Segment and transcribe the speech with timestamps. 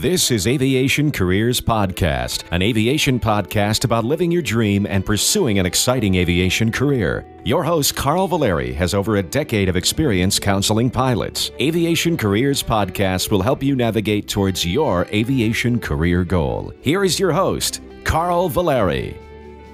[0.00, 5.66] This is Aviation Careers Podcast, an aviation podcast about living your dream and pursuing an
[5.66, 7.26] exciting aviation career.
[7.44, 11.50] Your host, Carl Valeri, has over a decade of experience counseling pilots.
[11.60, 16.72] Aviation Careers Podcast will help you navigate towards your aviation career goal.
[16.80, 19.18] Here is your host, Carl Valeri.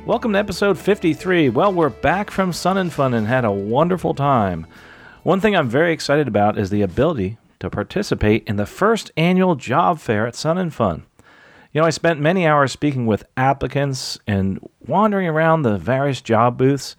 [0.06, 1.50] Welcome to episode 53.
[1.50, 4.66] Well, we're back from Sun and Fun and had a wonderful time.
[5.22, 9.54] One thing I'm very excited about is the ability to participate in the first annual
[9.54, 11.04] job fair at Sun and Fun.
[11.72, 16.56] You know, I spent many hours speaking with applicants and wandering around the various job
[16.56, 16.96] booths.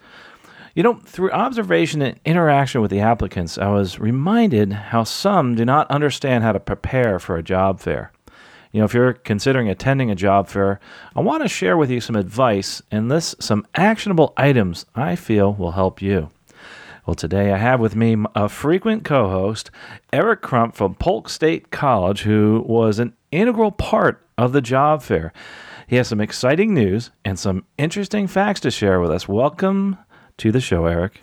[0.75, 5.65] You know, through observation and interaction with the applicants, I was reminded how some do
[5.65, 8.11] not understand how to prepare for a job fair.
[8.71, 10.79] You know, if you're considering attending a job fair,
[11.15, 15.53] I want to share with you some advice and list some actionable items I feel
[15.53, 16.29] will help you.
[17.07, 19.71] Well, today I have with me a frequent co host,
[20.11, 25.31] Eric Crump from Polk State College, who was an integral part of the job fair.
[25.87, 29.25] He has some exciting news and some interesting facts to share with us.
[29.25, 29.97] Welcome
[30.35, 31.21] to the show, Eric.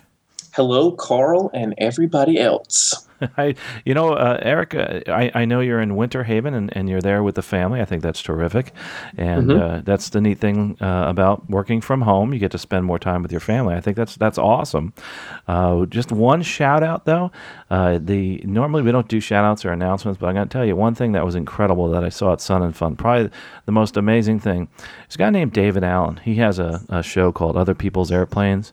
[0.55, 3.04] Hello, Carl, and everybody else.
[3.37, 6.89] I, you know, uh, Eric, uh, I, I know you're in Winter Haven and, and
[6.89, 7.81] you're there with the family.
[7.81, 8.73] I think that's terrific.
[9.17, 9.61] And mm-hmm.
[9.61, 12.33] uh, that's the neat thing uh, about working from home.
[12.33, 13.75] You get to spend more time with your family.
[13.75, 14.93] I think that's that's awesome.
[15.47, 17.31] Uh, just one shout out, though.
[17.69, 20.65] Uh, the Normally, we don't do shout outs or announcements, but I'm going to tell
[20.65, 22.95] you one thing that was incredible that I saw at Sun and Fun.
[22.95, 23.29] Probably
[23.65, 24.67] the most amazing thing.
[24.77, 26.17] There's a guy named David Allen.
[26.17, 28.71] He has a, a show called Other People's Airplanes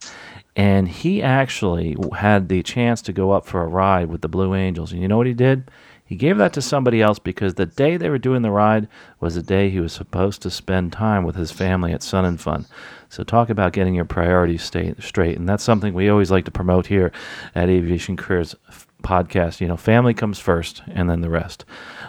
[0.55, 4.55] and he actually had the chance to go up for a ride with the Blue
[4.55, 4.93] Angels.
[4.93, 5.71] And you know what he did?
[6.05, 8.87] He gave that to somebody else because the day they were doing the ride
[9.19, 12.39] was the day he was supposed to spend time with his family at Sun and
[12.39, 12.67] Fun.
[13.09, 16.89] So talk about getting your priorities straight, and that's something we always like to promote
[16.89, 17.13] here
[17.55, 18.55] at Aviation Careers
[19.03, 19.63] podcast.
[19.63, 21.65] You know, family comes first, and then the rest.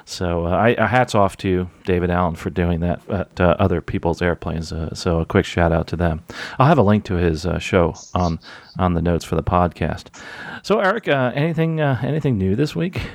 [0.06, 3.82] So uh, I, uh, hats off to David Allen for doing that at uh, other
[3.82, 4.73] people's airplanes.
[4.94, 6.23] So a quick shout out to them.
[6.59, 8.40] I'll have a link to his show on
[8.78, 10.08] on the notes for the podcast.
[10.64, 13.02] So Eric, anything anything new this week?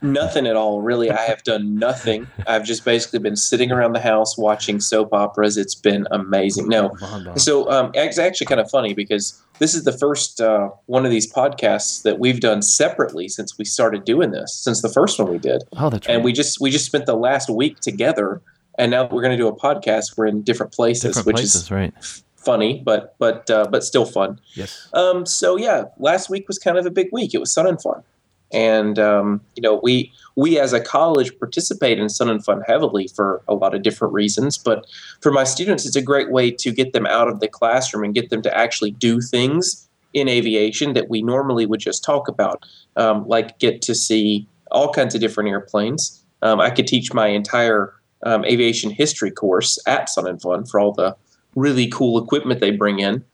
[0.00, 1.10] Nothing at all, really.
[1.10, 2.28] I have done nothing.
[2.46, 5.56] I've just basically been sitting around the house watching soap operas.
[5.56, 6.68] It's been amazing.
[6.68, 6.96] No,
[7.36, 11.10] so um, it's actually kind of funny because this is the first uh, one of
[11.10, 14.54] these podcasts that we've done separately since we started doing this.
[14.54, 15.64] Since the first one we did.
[15.76, 16.14] Oh, that's right.
[16.14, 18.40] And we just we just spent the last week together,
[18.78, 20.16] and now we're going to do a podcast.
[20.16, 24.06] We're in different places, different which places, is right funny, but but uh, but still
[24.06, 24.40] fun.
[24.54, 24.88] Yes.
[24.92, 25.26] Um.
[25.26, 27.34] So yeah, last week was kind of a big week.
[27.34, 28.04] It was Sun and Fun
[28.52, 33.08] and um, you know we we as a college participate in Sun and Fun heavily
[33.08, 34.56] for a lot of different reasons.
[34.56, 34.86] But
[35.20, 38.14] for my students, it's a great way to get them out of the classroom and
[38.14, 42.64] get them to actually do things in aviation that we normally would just talk about,
[42.96, 46.24] um, like get to see all kinds of different airplanes.
[46.42, 50.80] Um, I could teach my entire um, aviation history course at Sun and Fun for
[50.80, 51.16] all the
[51.54, 53.24] really cool equipment they bring in.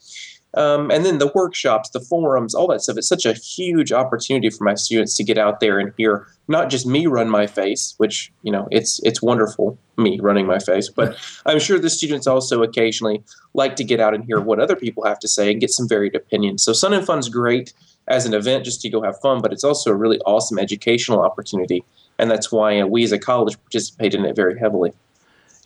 [0.56, 2.97] Um, and then the workshops, the forums, all that stuff.
[2.97, 6.70] It's such a huge opportunity for my students to get out there and hear not
[6.70, 10.88] just me run my face, which you know it's it's wonderful me running my face,
[10.88, 11.16] but
[11.47, 13.22] I'm sure the students also occasionally
[13.54, 15.88] like to get out and hear what other people have to say and get some
[15.88, 16.62] varied opinions.
[16.62, 17.72] So Sun and Fun's great
[18.09, 21.21] as an event just to go have fun, but it's also a really awesome educational
[21.21, 21.84] opportunity,
[22.19, 24.92] and that's why uh, we as a college participate in it very heavily.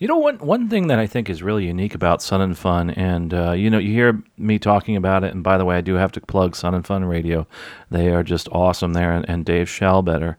[0.00, 2.90] You know, one one thing that I think is really unique about Sun and Fun,
[2.90, 5.34] and uh, you know, you hear me talking about it.
[5.34, 7.48] And by the way, I do have to plug Sun and Fun Radio;
[7.90, 10.36] they are just awesome there, and, and Dave Schallbetter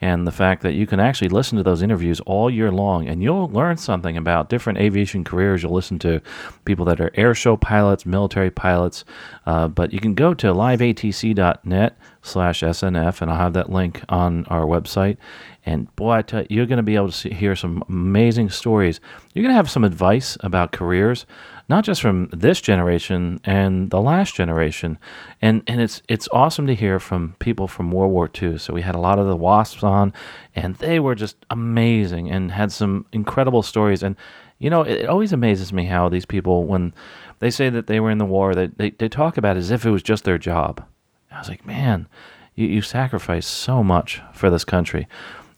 [0.00, 3.22] and the fact that you can actually listen to those interviews all year long and
[3.22, 5.62] you'll learn something about different aviation careers.
[5.62, 6.20] You'll listen to
[6.64, 9.04] people that are air show pilots, military pilots,
[9.46, 14.44] uh, but you can go to liveatc.net slash SNF, and I'll have that link on
[14.46, 15.16] our website.
[15.64, 18.50] And boy, I tell you, you're going to be able to see, hear some amazing
[18.50, 19.00] stories.
[19.34, 21.26] You're going to have some advice about careers
[21.68, 24.98] not just from this generation and the last generation.
[25.42, 28.58] And and it's it's awesome to hear from people from World War II.
[28.58, 30.12] So we had a lot of the WASPs on,
[30.54, 34.02] and they were just amazing and had some incredible stories.
[34.02, 34.16] And
[34.58, 36.92] you know, it, always amazes me how these people, when
[37.38, 39.70] they say that they were in the war, they they, they talk about it as
[39.70, 40.84] if it was just their job.
[41.30, 42.08] I was like, man,
[42.54, 45.06] you, you sacrificed so much for this country.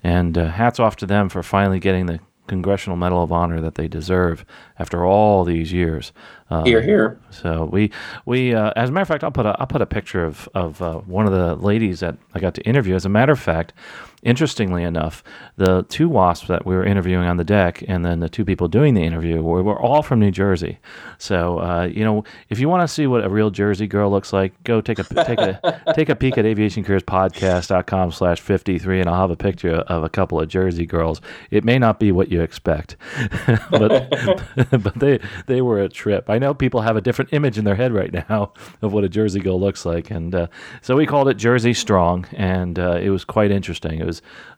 [0.02, 2.20] And uh, hats off to them for finally getting the
[2.50, 4.44] Congressional Medal of Honor that they deserve
[4.79, 6.12] after all these years.
[6.50, 7.20] Um, here, here.
[7.31, 7.93] So we
[8.26, 10.49] we uh, as a matter of fact, I'll put a I'll put a picture of
[10.52, 12.97] of uh, one of the ladies that I got to interview.
[12.97, 13.73] As a matter of fact,
[14.22, 15.22] interestingly enough,
[15.56, 18.69] the two wasps that we were interviewing on the deck, and then the two people
[18.69, 20.78] doing the interview, were, were all from New Jersey.
[21.19, 24.32] So uh, you know, if you want to see what a real Jersey girl looks
[24.32, 29.08] like, go take a take a take a peek at aviationcareerspodcast.com slash fifty three, and
[29.08, 31.20] I'll have a picture of a couple of Jersey girls.
[31.50, 32.96] It may not be what you expect,
[33.70, 34.11] but
[34.70, 36.28] but they they were a trip.
[36.31, 38.52] I know people have a different image in their head right now
[38.82, 40.46] of what a Jersey girl looks like, and uh,
[40.82, 44.00] so we called it Jersey Strong, and uh, it was quite interesting.
[44.00, 44.06] It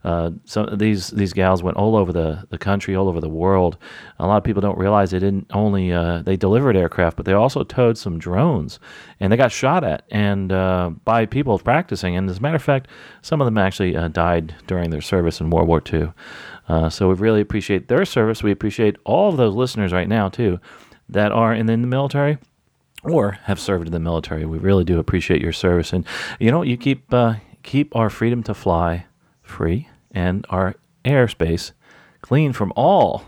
[0.03, 3.77] uh, some these these gals went all over the, the country, all over the world.
[4.19, 7.33] A lot of people don't realize they didn't only uh, they delivered aircraft, but they
[7.33, 8.79] also towed some drones,
[9.19, 12.15] and they got shot at and uh, by people practicing.
[12.15, 12.87] And as a matter of fact,
[13.21, 16.11] some of them actually uh, died during their service in World War II.
[16.67, 18.41] Uh, so we really appreciate their service.
[18.41, 20.59] We appreciate all of those listeners right now too
[21.09, 22.37] that are in, in the military
[23.03, 24.45] or have served in the military.
[24.45, 26.05] We really do appreciate your service, and
[26.39, 29.05] you know you keep uh, keep our freedom to fly
[29.53, 31.71] free and our airspace
[32.21, 33.23] clean from all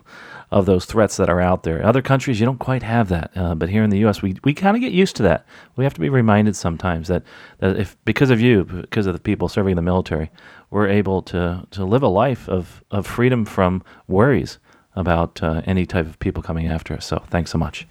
[0.52, 1.86] of those threats that are out there.
[1.86, 4.54] Other countries, you don't quite have that, uh, but here in the U.S., we, we
[4.54, 5.46] kind of get used to that.
[5.76, 7.24] We have to be reminded sometimes that,
[7.60, 10.32] that if because of you, because of the people serving in the military,
[10.70, 14.60] we're able to to live a life of of freedom from worries
[14.96, 17.06] about uh, any type of people coming after us.
[17.06, 17.88] So thanks so much.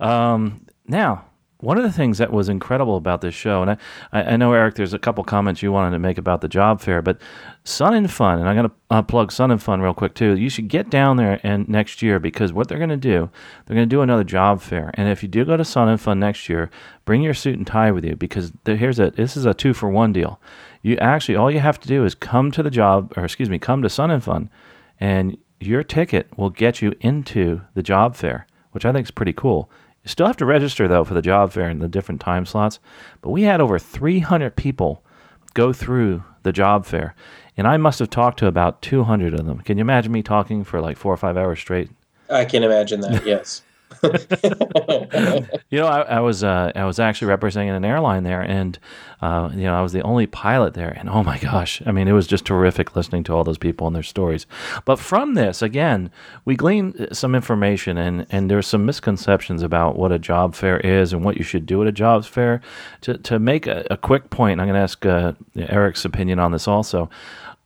[0.00, 1.24] Um, now,
[1.62, 4.74] one of the things that was incredible about this show, and I, I know Eric,
[4.74, 7.20] there's a couple comments you wanted to make about the job fair, but
[7.62, 10.36] Sun and Fun, and I'm going to uh, plug Sun and Fun real quick too.
[10.36, 13.30] You should get down there and next year because what they're going to do,
[13.64, 16.00] they're going to do another job fair, and if you do go to Sun and
[16.00, 16.68] Fun next year,
[17.04, 19.88] bring your suit and tie with you because here's a this is a two for
[19.88, 20.40] one deal.
[20.82, 23.60] You actually all you have to do is come to the job, or excuse me,
[23.60, 24.50] come to Sun and Fun,
[24.98, 29.32] and your ticket will get you into the job fair, which I think is pretty
[29.32, 29.70] cool.
[30.04, 32.80] You still have to register though for the job fair and the different time slots.
[33.20, 35.02] But we had over 300 people
[35.54, 37.14] go through the job fair,
[37.56, 39.60] and I must have talked to about 200 of them.
[39.60, 41.90] Can you imagine me talking for like four or five hours straight?
[42.28, 43.24] I can imagine that.
[43.26, 43.62] Yes.
[45.70, 48.78] you know, I, I was uh, I was actually representing an airline there, and
[49.20, 52.08] uh, you know, I was the only pilot there, and oh my gosh, I mean,
[52.08, 54.46] it was just terrific listening to all those people and their stories.
[54.84, 56.10] But from this, again,
[56.44, 61.12] we gleaned some information, and and there's some misconceptions about what a job fair is
[61.12, 62.60] and what you should do at a jobs fair.
[63.02, 66.52] To to make a, a quick point, I'm going to ask uh, Eric's opinion on
[66.52, 67.10] this also.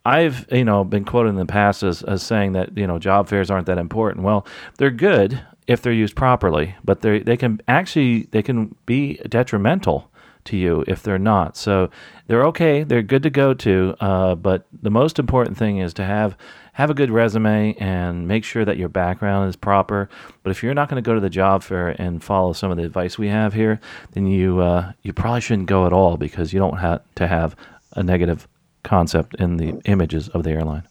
[0.06, 3.28] I've you know been quoted in the past as, as saying that you know job
[3.28, 4.24] fairs aren't that important.
[4.24, 4.46] Well,
[4.78, 10.10] they're good if they're used properly, but they they can actually they can be detrimental
[10.44, 11.56] to you if they're not.
[11.56, 11.90] So
[12.26, 16.04] they're okay, they're good to go to, uh, but the most important thing is to
[16.04, 16.36] have
[16.74, 20.08] have a good resume and make sure that your background is proper.
[20.42, 22.76] But if you're not going to go to the job fair and follow some of
[22.76, 23.80] the advice we have here,
[24.12, 27.56] then you uh, you probably shouldn't go at all because you don't have to have
[27.92, 28.46] a negative
[28.82, 30.86] concept in the images of the airline.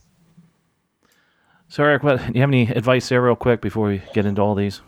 [1.68, 4.40] So, Eric, what, do you have any advice there, real quick, before we get into
[4.40, 4.80] all these?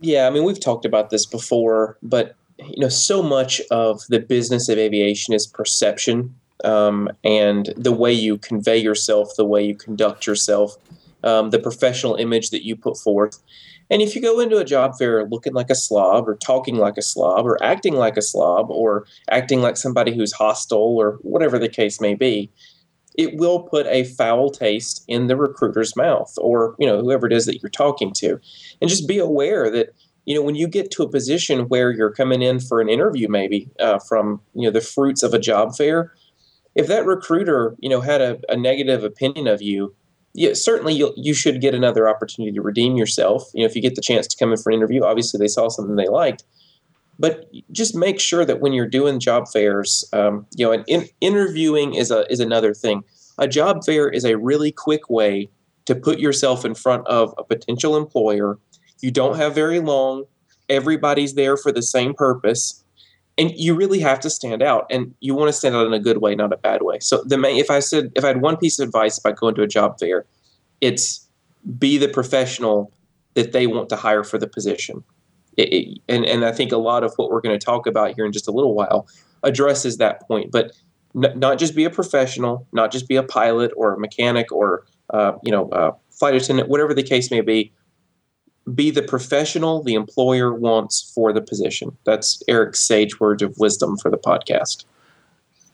[0.00, 4.20] Yeah, I mean, we've talked about this before, but you know, so much of the
[4.20, 6.34] business of aviation is perception
[6.64, 10.76] um, and the way you convey yourself, the way you conduct yourself,
[11.24, 13.42] um, the professional image that you put forth.
[13.90, 16.96] And if you go into a job fair looking like a slob, or talking like
[16.96, 21.58] a slob, or acting like a slob, or acting like somebody who's hostile, or whatever
[21.58, 22.50] the case may be,
[23.16, 27.32] it will put a foul taste in the recruiter's mouth or you know whoever it
[27.32, 28.40] is that you're talking to
[28.80, 29.94] and just be aware that
[30.26, 33.28] you know when you get to a position where you're coming in for an interview
[33.28, 36.12] maybe uh, from you know the fruits of a job fair
[36.74, 39.94] if that recruiter you know had a, a negative opinion of you
[40.32, 43.50] yeah, certainly you you should get another opportunity to redeem yourself.
[43.52, 45.48] You know, if you get the chance to come in for an interview, obviously they
[45.48, 46.44] saw something they liked,
[47.20, 51.94] but just make sure that when you're doing job fairs, um, you know, in, interviewing
[51.94, 53.02] is a is another thing.
[53.38, 55.50] A job fair is a really quick way
[55.84, 58.58] to put yourself in front of a potential employer.
[59.02, 60.24] You don't have very long.
[60.70, 62.82] Everybody's there for the same purpose,
[63.36, 64.86] and you really have to stand out.
[64.90, 67.00] And you want to stand out in a good way, not a bad way.
[67.00, 69.54] So the main, if I said if I had one piece of advice about going
[69.56, 70.24] to a job fair,
[70.80, 71.28] it's
[71.78, 72.94] be the professional
[73.34, 75.04] that they want to hire for the position
[75.56, 78.24] it, and and I think a lot of what we're going to talk about here
[78.24, 79.06] in just a little while
[79.42, 80.50] addresses that point.
[80.52, 80.72] But
[81.14, 84.86] n- not just be a professional, not just be a pilot or a mechanic or
[85.10, 87.72] uh, you know flight attendant, whatever the case may be.
[88.74, 91.96] Be the professional the employer wants for the position.
[92.04, 94.84] That's Eric's sage words of wisdom for the podcast.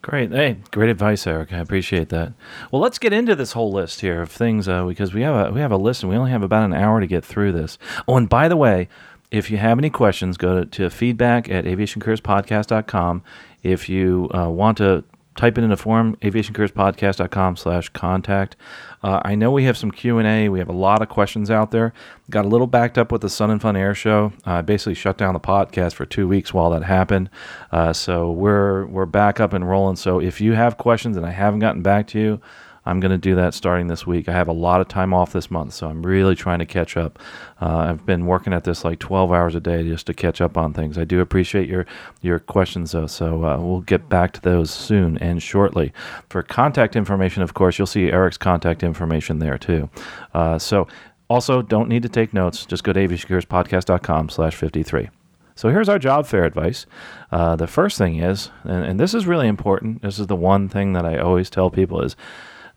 [0.07, 0.31] Great.
[0.31, 1.53] Hey, great advice, Eric.
[1.53, 2.33] I appreciate that.
[2.71, 5.53] Well, let's get into this whole list here of things uh, because we have a
[5.53, 7.77] we have a list and we only have about an hour to get through this.
[8.07, 8.89] Oh, and by the way,
[9.31, 13.23] if you have any questions, go to, to feedback at aviationcareerspodcast.com.
[13.63, 15.05] If you uh, want to
[15.37, 18.57] type it in a form, aviationcareerspodcast.com slash contact.
[19.03, 20.49] Uh, I know we have some Q&A.
[20.49, 21.93] We have a lot of questions out there.
[22.31, 24.33] Got a little backed up with the Sun and Fun Air Show.
[24.45, 27.29] I uh, basically shut down the podcast for two weeks while that happened.
[27.71, 29.97] Uh, so we're, we're back up and rolling.
[29.97, 32.41] So if you have questions and I haven't gotten back to you,
[32.87, 34.29] I'm going to do that starting this week.
[34.29, 36.97] I have a lot of time off this month, so I'm really trying to catch
[36.97, 37.19] up.
[37.61, 40.57] Uh, I've been working at this like 12 hours a day just to catch up
[40.57, 40.97] on things.
[40.97, 41.87] I do appreciate your
[42.23, 45.93] your questions though, so uh, we'll get back to those soon and shortly.
[46.31, 49.91] For contact information, of course, you'll see Eric's contact information there too.
[50.33, 50.87] Uh, so
[51.29, 52.65] also, don't need to take notes.
[52.65, 55.09] Just go to aviationcareerspodcast.com slash 53.
[55.57, 56.87] So here's our job fair advice.
[57.33, 60.03] Uh, the first thing is, and, and, this is really important.
[60.03, 62.15] This is the one thing that I always tell people is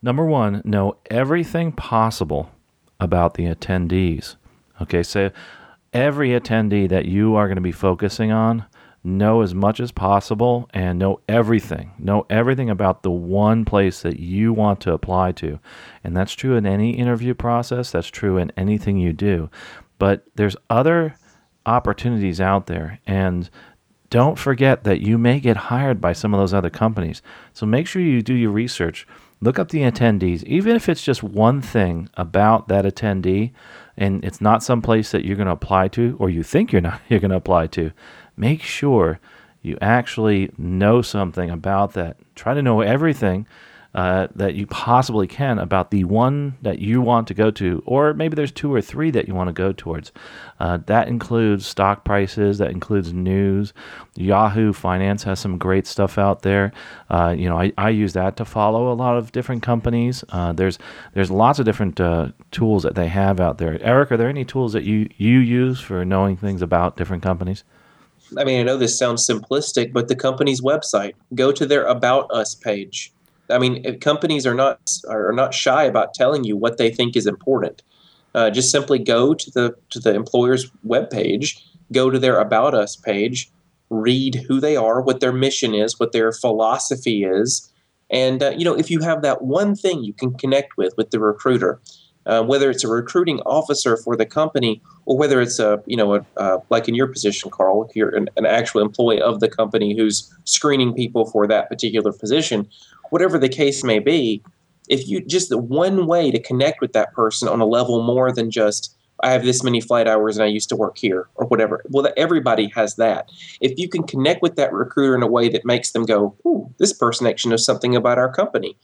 [0.01, 2.51] Number one, know everything possible
[2.99, 4.35] about the attendees.
[4.81, 5.31] Okay, so
[5.93, 8.65] every attendee that you are going to be focusing on,
[9.03, 11.91] know as much as possible and know everything.
[11.97, 15.59] Know everything about the one place that you want to apply to.
[16.03, 19.49] And that's true in any interview process, that's true in anything you do.
[19.97, 21.15] But there's other
[21.65, 22.99] opportunities out there.
[23.05, 23.49] And
[24.09, 27.21] don't forget that you may get hired by some of those other companies.
[27.53, 29.05] So make sure you do your research
[29.41, 33.51] look up the attendees, even if it's just one thing about that attendee
[33.97, 36.81] and it's not some place that you're going to apply to or you think you're
[36.81, 37.91] not you're going to apply to,
[38.37, 39.19] make sure
[39.61, 42.17] you actually know something about that.
[42.35, 43.45] Try to know everything
[43.95, 48.13] uh, that you possibly can about the one that you want to go to, or
[48.13, 50.11] maybe there's two or three that you want to go towards.
[50.59, 53.73] Uh, that includes stock prices, that includes news.
[54.15, 56.71] Yahoo Finance has some great stuff out there.
[57.09, 60.23] Uh, you know, I, I use that to follow a lot of different companies.
[60.29, 60.77] Uh, there's
[61.13, 63.81] there's lots of different uh, tools that they have out there.
[63.81, 67.63] Eric, are there any tools that you you use for knowing things about different companies?
[68.37, 71.13] I mean, I know this sounds simplistic, but the company's website.
[71.33, 73.11] Go to their About Us page
[73.49, 77.27] I mean, companies are not are not shy about telling you what they think is
[77.27, 77.81] important.
[78.35, 82.95] Uh, just simply go to the to the employer's webpage, go to their About Us
[82.95, 83.49] page,
[83.89, 87.71] read who they are, what their mission is, what their philosophy is,
[88.09, 91.09] and uh, you know if you have that one thing you can connect with with
[91.09, 91.79] the recruiter,
[92.27, 96.23] uh, whether it's a recruiting officer for the company or whether it's a you know
[96.37, 99.97] a, like in your position, Carl, if you're an, an actual employee of the company
[99.97, 102.69] who's screening people for that particular position
[103.11, 104.43] whatever the case may be,
[104.87, 108.31] if you just the one way to connect with that person on a level more
[108.31, 111.45] than just I have this many flight hours and I used to work here or
[111.47, 111.83] whatever.
[111.89, 113.29] Well, everybody has that.
[113.59, 116.73] If you can connect with that recruiter in a way that makes them go, "Ooh,
[116.77, 118.77] this person actually knows something about our company,"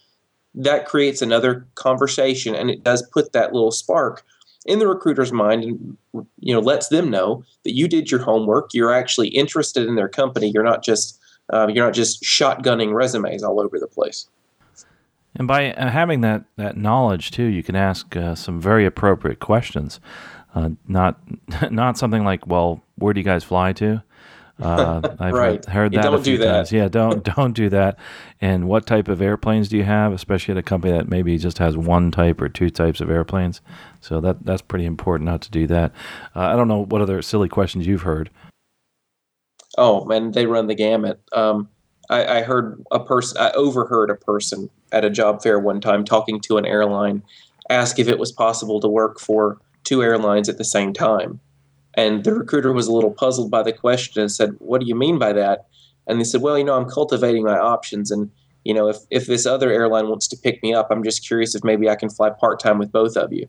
[0.53, 4.24] that creates another conversation, and it does put that little spark
[4.65, 5.98] in the recruiter's mind, and
[6.39, 8.74] you know lets them know that you did your homework.
[8.74, 10.51] You're actually interested in their company.
[10.53, 11.20] You're not just
[11.51, 14.27] uh, you're not just shotgunning resumes all over the place.
[15.35, 19.39] And by uh, having that, that knowledge too, you can ask uh, some very appropriate
[19.39, 19.99] questions.
[20.53, 21.19] Uh, not
[21.71, 24.01] not something like, "Well, where do you guys fly to?"
[24.57, 25.65] Uh, I've right.
[25.65, 26.51] heard, that don't a few do that.
[26.51, 26.71] times.
[26.71, 27.99] Yeah, don't don't do that.
[28.39, 31.57] And what type of airplanes do you have, especially at a company that maybe just
[31.57, 33.61] has one type or two types of airplanes?
[33.99, 35.91] So that that's pretty important not to do that.
[36.35, 38.29] Uh, I don't know what other silly questions you've heard.
[39.77, 41.20] Oh man, they run the gamut.
[41.34, 41.70] Um,
[42.10, 46.05] I, I, heard a person, I overheard a person at a job fair one time
[46.05, 47.24] talking to an airline,
[47.70, 51.39] ask if it was possible to work for two airlines at the same time.
[51.96, 54.96] And the recruiter was a little puzzled by the question and said, "What do you
[54.96, 55.65] mean by that?"
[56.08, 58.29] And they said, "Well, you know, I'm cultivating my options, and
[58.65, 61.55] you know, if if this other airline wants to pick me up, I'm just curious
[61.55, 63.48] if maybe I can fly part time with both of you."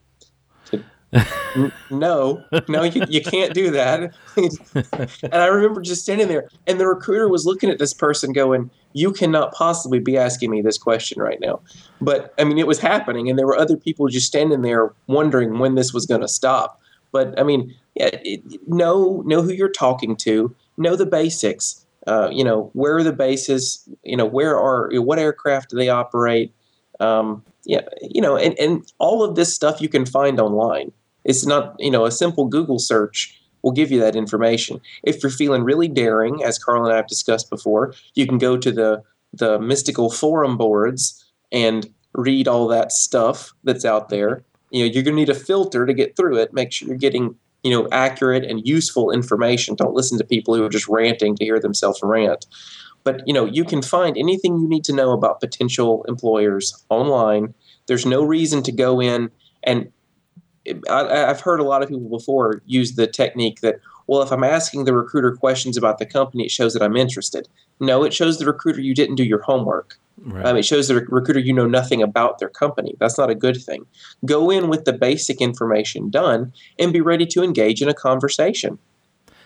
[1.90, 4.12] No, no, you, you can't do that.
[5.22, 8.70] and I remember just standing there, and the recruiter was looking at this person going,
[8.92, 11.60] You cannot possibly be asking me this question right now.
[12.00, 15.58] But I mean, it was happening, and there were other people just standing there wondering
[15.58, 16.80] when this was going to stop.
[17.12, 21.86] But I mean, yeah, it, know, know who you're talking to, know the basics.
[22.06, 23.88] Uh, you know, where are the bases?
[24.04, 26.52] You know, where are, what aircraft do they operate?
[27.00, 30.92] Um, yeah, you know, and, and all of this stuff you can find online.
[31.24, 34.80] It's not, you know, a simple Google search will give you that information.
[35.02, 38.56] If you're feeling really daring, as Carl and I have discussed before, you can go
[38.56, 44.44] to the the mystical forum boards and read all that stuff that's out there.
[44.70, 46.54] You know, you're to need a filter to get through it.
[46.54, 49.74] Make sure you're getting, you know, accurate and useful information.
[49.74, 52.46] Don't listen to people who are just ranting to hear themselves rant.
[53.06, 57.54] But, you know, you can find anything you need to know about potential employers online.
[57.86, 59.30] There's no reason to go in
[59.62, 59.92] and
[60.90, 63.76] I, I've heard a lot of people before use the technique that,
[64.08, 67.48] well, if I'm asking the recruiter questions about the company, it shows that I'm interested.
[67.78, 69.98] No, it shows the recruiter you didn't do your homework.
[70.18, 70.44] Right.
[70.44, 72.96] Um, it shows the recruiter you know nothing about their company.
[72.98, 73.86] That's not a good thing.
[74.24, 78.80] Go in with the basic information done and be ready to engage in a conversation.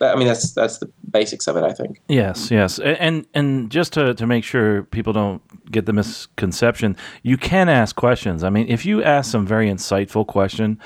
[0.01, 1.65] I mean, that's that's the basics of it.
[1.65, 2.01] I think.
[2.09, 7.37] Yes, yes, and and just to to make sure people don't get the misconception, you
[7.37, 8.43] can ask questions.
[8.43, 10.79] I mean, if you ask some very insightful question,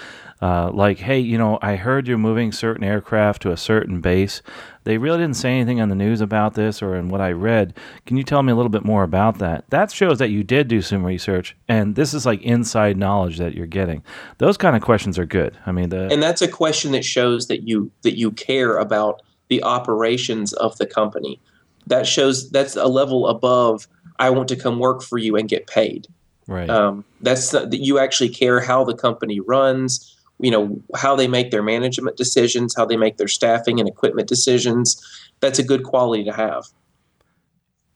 [0.42, 4.42] uh, like, hey, you know, I heard you're moving certain aircraft to a certain base.
[4.84, 7.74] They really didn't say anything on the news about this or in what I read.
[8.04, 9.64] Can you tell me a little bit more about that?
[9.70, 13.54] That shows that you did do some research, and this is like inside knowledge that
[13.54, 14.02] you're getting.
[14.38, 15.56] Those kind of questions are good.
[15.64, 19.22] I mean, the and that's a question that shows that you that you care about
[19.48, 21.40] the operations of the company.
[21.86, 23.88] That shows that's a level above.
[24.18, 26.06] I want to come work for you and get paid.
[26.46, 26.68] Right.
[26.68, 30.13] Um, that's that you actually care how the company runs
[30.44, 34.28] you know how they make their management decisions how they make their staffing and equipment
[34.28, 35.00] decisions.
[35.40, 36.64] That's a good quality to have.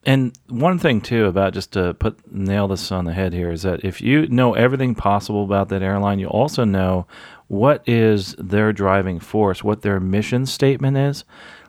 [0.04, 3.62] And one thing too about just to put nail this on the head here is
[3.62, 7.06] that if you know everything possible about that airline you also know
[7.48, 11.24] what is their driving force what their mission statement is.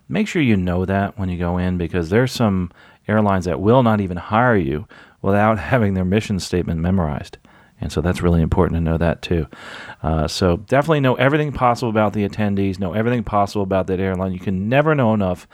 [0.07, 2.71] Make sure you know that when you go in because there's some
[3.07, 4.87] airlines that will not even hire you
[5.21, 7.37] without having their mission statement memorized
[7.81, 9.47] and so that's really important to know that too.
[10.03, 14.33] Uh, so definitely know everything possible about the attendees, know everything possible about that airline.
[14.33, 15.47] You can never know enough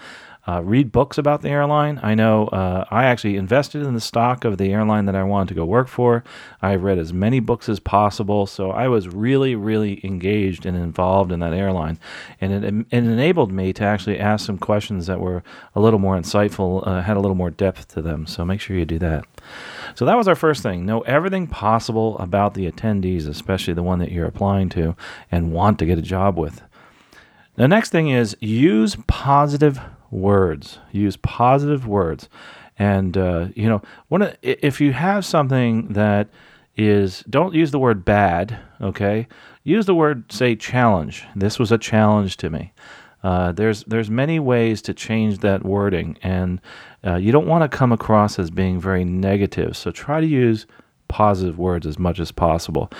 [0.47, 1.99] uh, read books about the airline.
[2.03, 5.49] I know uh, I actually invested in the stock of the airline that I wanted
[5.49, 6.23] to go work for.
[6.61, 11.31] I read as many books as possible, so I was really, really engaged and involved
[11.31, 11.99] in that airline,
[12.39, 16.15] and it, it enabled me to actually ask some questions that were a little more
[16.15, 18.27] insightful, uh, had a little more depth to them.
[18.27, 19.25] So make sure you do that.
[19.95, 20.85] So that was our first thing.
[20.85, 24.95] Know everything possible about the attendees, especially the one that you're applying to
[25.31, 26.61] and want to get a job with.
[27.55, 29.79] The next thing is use positive
[30.15, 30.79] words.
[30.91, 32.29] Use positive words.
[32.77, 36.29] And, uh, you know, one if you have something that
[36.75, 39.27] is, don't use the word bad, okay?
[39.63, 41.25] Use the word, say, challenge.
[41.35, 42.73] This was a challenge to me.
[43.23, 46.61] Uh, there's there's many ways to change that wording, and
[47.03, 49.75] uh, you don't want to come across as being very negative.
[49.75, 50.67] So try to use
[51.07, 52.91] positive words as much as possible.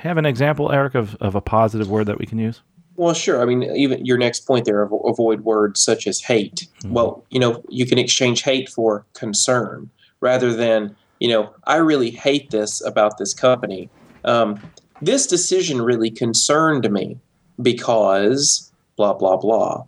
[0.00, 2.60] Have an example, Eric, of, of a positive word that we can use?
[2.98, 3.40] Well, sure.
[3.40, 6.66] I mean, even your next point there, avoid words such as hate.
[6.80, 6.94] Mm-hmm.
[6.94, 9.88] Well, you know, you can exchange hate for concern
[10.20, 13.88] rather than, you know, I really hate this about this company.
[14.24, 14.60] Um,
[15.00, 17.16] this decision really concerned me
[17.62, 19.84] because blah, blah, blah.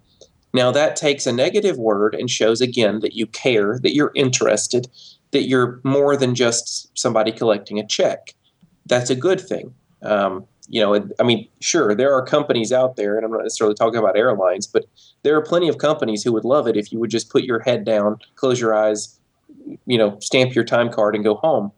[0.54, 4.88] Now, that takes a negative word and shows again that you care, that you're interested,
[5.32, 8.34] that you're more than just somebody collecting a check.
[8.86, 9.74] That's a good thing.
[10.02, 13.74] Um, you know, I mean, sure, there are companies out there, and I'm not necessarily
[13.74, 14.84] talking about airlines, but
[15.24, 17.58] there are plenty of companies who would love it if you would just put your
[17.58, 19.18] head down, close your eyes,
[19.86, 21.72] you know, stamp your time card, and go home.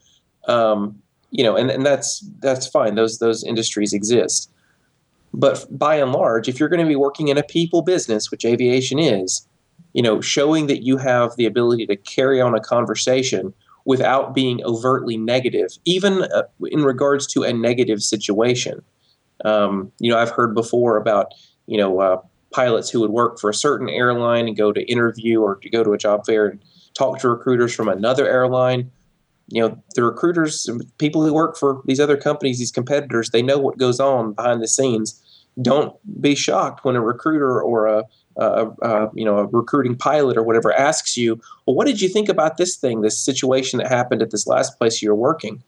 [0.47, 1.01] Um,
[1.31, 2.95] you know, and, and that's that's fine.
[2.95, 4.51] Those those industries exist.
[5.33, 8.45] But by and large, if you're going to be working in a people business, which
[8.45, 9.49] aviation is,
[9.95, 14.63] you know, showing that you have the ability to carry on a conversation without being
[14.65, 18.83] overtly negative, even uh, in regards to a negative situation.
[19.45, 21.33] Um, you know, I've heard before about,
[21.67, 22.21] you know, uh,
[22.53, 25.83] pilots who would work for a certain airline and go to interview or to go
[25.83, 26.63] to a job fair and
[26.95, 28.91] talk to recruiters from another airline.
[29.49, 30.69] You know, the recruiters,
[30.99, 34.63] people who work for these other companies, these competitors, they know what goes on behind
[34.63, 35.21] the scenes.
[35.61, 38.05] Don't be shocked when a recruiter or a
[38.37, 42.09] uh, uh, you know, a recruiting pilot or whatever asks you, well, what did you
[42.09, 45.63] think about this thing, this situation that happened at this last place you're working?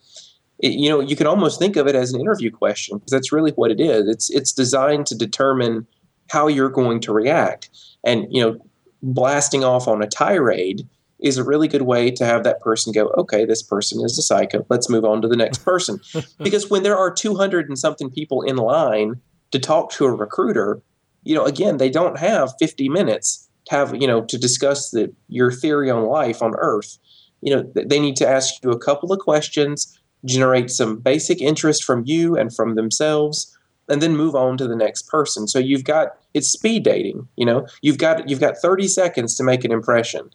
[0.61, 3.33] It, you know, you can almost think of it as an interview question because that's
[3.33, 4.09] really what it is.
[4.09, 5.87] It's it's designed to determine
[6.31, 7.71] how you're going to react,
[8.05, 8.59] and you know,
[9.03, 10.89] blasting off on a tirade
[11.21, 14.23] is a really good way to have that person go, okay, this person is a
[14.23, 14.67] psycho.
[14.69, 16.01] Let's move on to the next person.
[16.39, 20.83] because when there are 200 and something people in line to talk to a recruiter,
[21.25, 25.13] you know, again, they don't have 50 minutes to have, you know, to discuss the,
[25.29, 26.99] your theory on life on Earth.
[27.41, 31.85] You know, they need to ask you a couple of questions, generate some basic interest
[31.85, 33.57] from you and from themselves,
[33.89, 35.47] and then move on to the next person.
[35.47, 37.29] So you've got it's speed dating.
[37.37, 40.31] You know, you've got you've got 30 seconds to make an impression.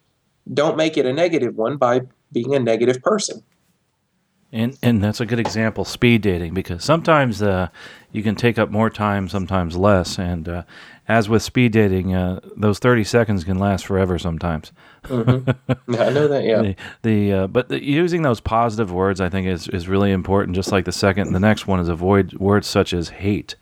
[0.54, 3.44] Don't make it a negative one by being a negative person.
[4.52, 7.68] And and that's a good example, speed dating, because sometimes uh,
[8.12, 10.18] you can take up more time, sometimes less.
[10.18, 10.64] And uh,
[11.08, 14.72] as with speed dating, uh, those thirty seconds can last forever sometimes.
[15.04, 15.72] Mm-hmm.
[15.94, 16.44] I know that.
[16.46, 16.62] Yeah.
[16.64, 20.56] the, the uh, but the, using those positive words, I think, is is really important.
[20.56, 23.56] Just like the second, the next one is avoid words such as hate.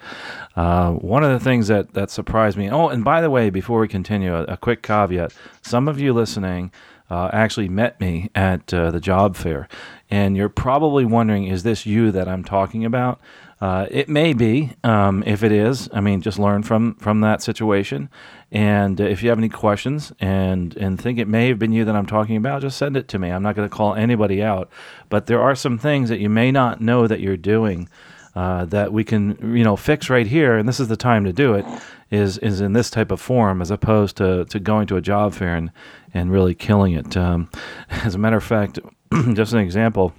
[0.56, 2.69] Uh, one of the things that that surprised me.
[2.71, 6.13] Oh, and by the way, before we continue, a, a quick caveat: some of you
[6.13, 6.71] listening
[7.10, 9.67] uh, actually met me at uh, the job fair.
[10.10, 13.20] And you're probably wondering, is this you that I'm talking about?
[13.60, 14.72] Uh, it may be.
[14.84, 18.10] Um, if it is, I mean, just learn from from that situation.
[18.52, 21.96] And if you have any questions and and think it may have been you that
[21.96, 23.32] I'm talking about, just send it to me.
[23.32, 24.70] I'm not going to call anybody out,
[25.10, 27.89] but there are some things that you may not know that you're doing
[28.38, 31.34] uh, that we can you know fix right here, and this is the time to
[31.34, 31.65] do it.
[32.12, 35.34] Is is in this type of form as opposed to, to going to a job
[35.34, 35.72] fair and
[36.13, 37.17] and really killing it.
[37.17, 37.50] Um,
[37.89, 38.78] as a matter of fact,
[39.34, 40.13] just an example.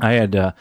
[0.00, 0.52] I had uh,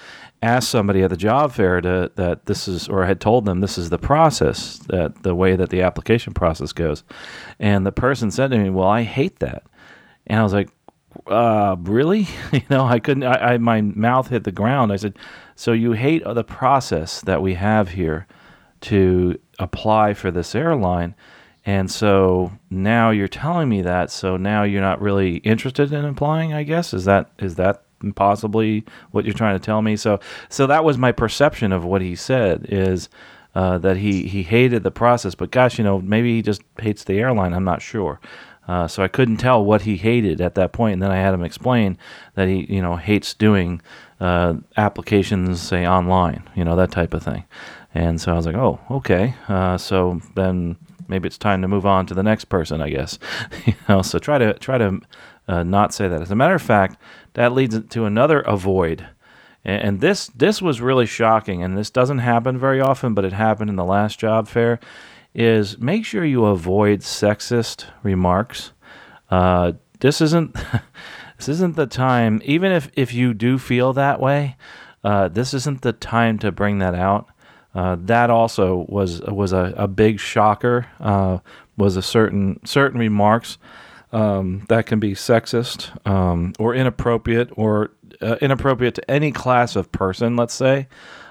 [0.41, 3.60] asked somebody at the job fair to, that this is, or I had told them
[3.60, 7.04] this is the process, that the way that the application process goes.
[7.60, 9.63] And the person said to me, Well, I hate that.
[10.28, 10.69] And I was like,
[11.28, 12.28] uh, really?
[12.52, 14.91] you know, I couldn't, I, I, my mouth hit the ground.
[14.91, 15.17] I said,
[15.56, 18.28] So you hate the process that we have here
[18.82, 21.15] to apply for this airline?
[21.65, 24.12] And so now you're telling me that.
[24.12, 26.93] So now you're not really interested in applying, I guess.
[26.93, 27.84] Is that, is that
[28.15, 29.95] possibly what you're trying to tell me.
[29.95, 33.10] So, so that was my perception of what he said is
[33.56, 35.36] uh, that he he hated the process.
[35.36, 37.54] But gosh, you know, maybe he just hates the airline.
[37.54, 38.19] I'm not sure.
[38.67, 41.34] Uh, so I couldn't tell what he hated at that point, and then I had
[41.34, 41.98] him explain
[42.36, 43.82] that he, you know, hates doing
[44.19, 47.45] uh, applications, say online, you know, that type of thing.
[47.95, 49.34] And so I was like, oh, okay.
[49.48, 50.78] Uh, so then
[51.10, 53.19] maybe it's time to move on to the next person, I guess.
[53.65, 55.00] you know, so try to try to
[55.48, 56.22] uh, not say that.
[56.22, 56.98] As a matter of fact,
[57.34, 59.08] that leads to another avoid.
[59.65, 63.69] And this this was really shocking, and this doesn't happen very often, but it happened
[63.69, 64.80] in the last job fair.
[65.36, 68.72] Is make sure you avoid sexist remarks.
[69.30, 70.56] Uh, this isn't
[71.38, 72.41] this isn't the time.
[72.45, 74.56] Even if if you do feel that way,
[75.04, 77.28] uh, this isn't the time to bring that out.
[77.75, 80.88] Uh, that also was was a, a big shocker.
[80.99, 81.39] Uh,
[81.77, 83.58] was a certain certain remarks
[84.12, 89.91] um, that can be sexist um, or inappropriate or uh, inappropriate to any class of
[89.91, 90.88] person, let's say.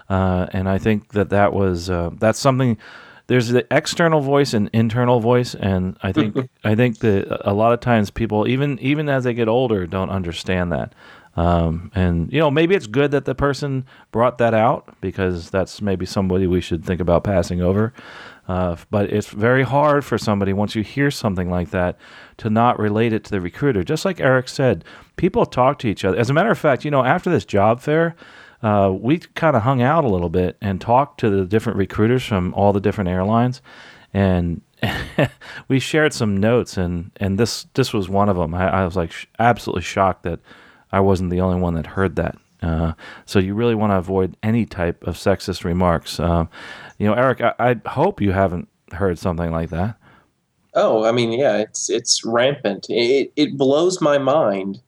[0.08, 2.78] Uh, and I think that that was uh, that's something.
[3.26, 7.74] There's the external voice and internal voice, and I think I think that a lot
[7.74, 10.94] of times people, even even as they get older, don't understand that.
[11.38, 15.80] Um, and you know, maybe it's good that the person brought that out because that's
[15.80, 17.92] maybe somebody we should think about passing over.
[18.48, 21.96] Uh, but it's very hard for somebody once you hear something like that
[22.38, 23.84] to not relate it to the recruiter.
[23.84, 26.18] Just like Eric said, people talk to each other.
[26.18, 28.16] As a matter of fact, you know, after this job fair,
[28.60, 32.24] uh, we kind of hung out a little bit and talked to the different recruiters
[32.24, 33.62] from all the different airlines,
[34.12, 34.60] and
[35.68, 36.76] we shared some notes.
[36.76, 38.54] and And this this was one of them.
[38.54, 40.40] I, I was like sh- absolutely shocked that
[40.92, 42.36] I wasn't the only one that heard that.
[42.62, 42.92] Uh,
[43.24, 46.18] so you really want to avoid any type of sexist remarks.
[46.18, 46.46] Uh,
[46.98, 49.96] you know, Eric, I, I, hope you haven't heard something like that.
[50.74, 52.86] Oh, I mean, yeah, it's it's rampant.
[52.88, 54.80] It it blows my mind.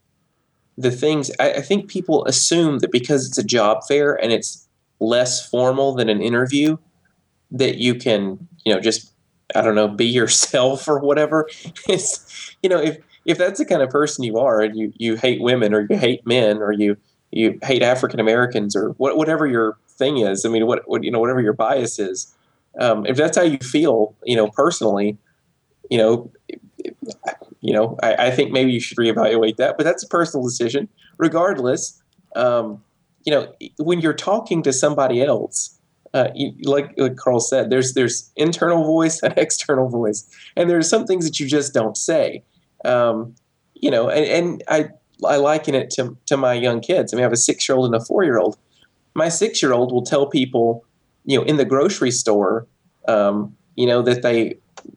[0.77, 4.69] The things I, I think people assume that because it's a job fair and it's
[4.99, 6.77] less formal than an interview,
[7.51, 9.13] that you can, you know, just
[9.55, 11.49] I don't know, be yourself or whatever.
[11.89, 15.17] It's you know, if if that's the kind of person you are and you you
[15.17, 16.97] hate women or you hate men or you
[17.31, 20.45] you hate African Americans or what, whatever your thing is.
[20.45, 22.35] I mean, what, what you know, whatever your bias is.
[22.79, 25.19] Um, if that's how you feel, you know, personally,
[25.91, 26.31] you know,
[27.61, 29.77] you know, I, I, think maybe you should reevaluate that.
[29.77, 30.89] But that's a personal decision.
[31.19, 32.01] Regardless,
[32.37, 32.83] um,
[33.25, 35.79] you know, when you're talking to somebody else,
[36.15, 40.89] uh, you, like, like Carl said, there's there's internal voice and external voice, and there's
[40.89, 42.43] some things that you just don't say.
[42.85, 43.35] Um,
[43.75, 44.91] you know, and, and I
[45.25, 47.13] I liken it to, to my young kids.
[47.13, 48.57] I mean, I have a six year old and a four year old.
[49.15, 50.85] My six year old will tell people,
[51.25, 52.67] you know, in the grocery store,
[53.09, 54.57] um, you know, that they,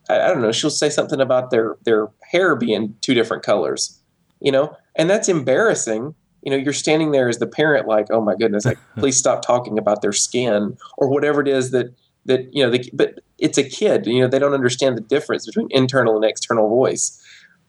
[0.09, 3.99] I, I, don't know, she'll say something about their, their hair being two different colors,
[4.39, 6.15] you know, and that's embarrassing.
[6.41, 9.41] You know, you're standing there as the parent, like, oh my goodness, like, please stop
[9.41, 11.93] talking about their skin or whatever it is that,
[12.25, 15.45] that, you know, the, but it's a kid, you know, they don't understand the difference
[15.45, 17.21] between internal and external voice.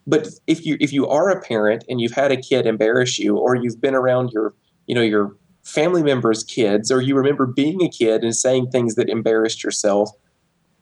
[0.06, 3.36] But if you if you are a parent and you've had a kid embarrass you,
[3.36, 4.54] or you've been around your
[4.86, 8.96] you know your family members' kids, or you remember being a kid and saying things
[8.96, 10.10] that embarrassed yourself,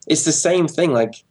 [0.07, 0.91] it's the same thing.
[0.91, 1.23] Like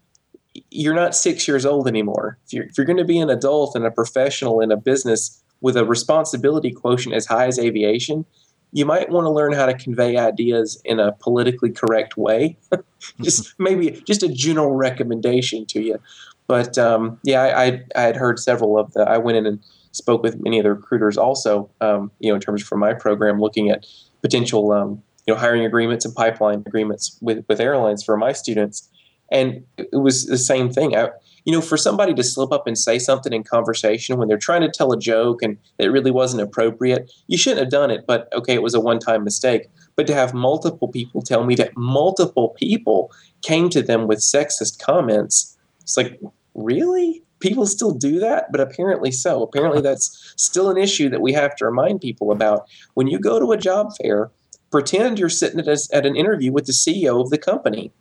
[0.71, 2.39] you're not six years old anymore.
[2.47, 5.43] If you're, if you're going to be an adult and a professional in a business
[5.61, 8.25] with a responsibility quotient as high as aviation,
[8.73, 12.57] you might want to learn how to convey ideas in a politically correct way.
[13.23, 15.99] just maybe just a general recommendation to you.
[16.47, 19.03] But um, yeah, I, I, had heard several of the.
[19.03, 19.61] I went in and
[19.93, 21.71] spoke with many of the recruiters also.
[21.81, 23.87] Um, you know, in terms from my program, looking at
[24.23, 28.89] potential um, you know hiring agreements and pipeline agreements with with airlines for my students,
[29.31, 30.97] and it was the same thing.
[30.97, 31.09] I,
[31.45, 34.61] you know, for somebody to slip up and say something in conversation when they're trying
[34.61, 38.29] to tell a joke and it really wasn't appropriate, you shouldn't have done it, but
[38.33, 39.69] okay, it was a one time mistake.
[39.97, 43.11] But to have multiple people tell me that multiple people
[43.43, 45.59] came to them with sexist comments,
[45.93, 46.21] it's like,
[46.55, 47.23] really?
[47.41, 48.51] People still do that?
[48.51, 49.43] But apparently so.
[49.43, 52.69] Apparently that's still an issue that we have to remind people about.
[52.95, 54.31] When you go to a job fair,
[54.71, 57.93] pretend you're sitting at, a, at an interview with the CEO of the company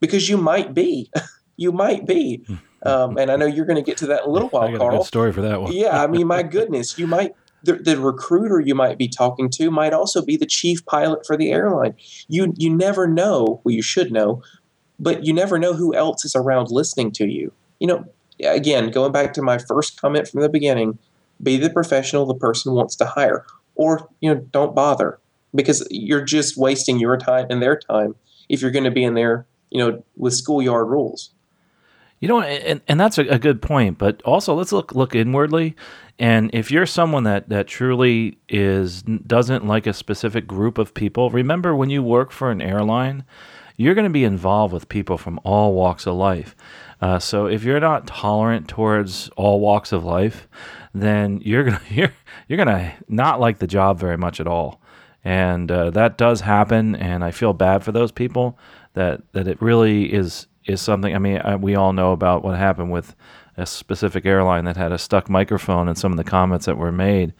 [0.00, 1.10] because you might be.
[1.56, 2.44] you might be.
[2.82, 4.70] Um, and I know you're going to get to that in a little while, I
[4.70, 4.94] got Carl.
[4.94, 5.70] a good story for that one.
[5.70, 9.70] yeah, I mean, my goodness, you might the, the recruiter you might be talking to
[9.70, 11.94] might also be the chief pilot for the airline.
[12.28, 13.60] You you never know.
[13.64, 14.42] Well, you should know,
[15.00, 17.50] but you never know who else is around listening to you.
[17.80, 18.04] You know,
[18.44, 20.98] again, going back to my first comment from the beginning,
[21.42, 25.18] be the professional the person wants to hire, or you know, don't bother
[25.54, 28.14] because you're just wasting your time and their time
[28.48, 31.30] if you're going to be in there, you know, with schoolyard rules.
[32.20, 33.96] You know, and, and that's a, good point.
[33.96, 35.74] But also, let's look look inwardly.
[36.18, 41.30] And if you're someone that that truly is doesn't like a specific group of people,
[41.30, 43.24] remember when you work for an airline,
[43.80, 46.54] you're going to be involved with people from all walks of life.
[47.00, 50.48] Uh, so if you're not tolerant towards all walks of life,
[50.92, 52.12] then you're gonna you're
[52.46, 54.82] you're gonna not like the job very much at all.
[55.24, 58.58] And uh, that does happen, and I feel bad for those people.
[58.92, 61.14] That that it really is is something.
[61.14, 63.16] I mean, I, we all know about what happened with
[63.56, 66.92] a specific airline that had a stuck microphone and some of the comments that were
[66.92, 67.32] made,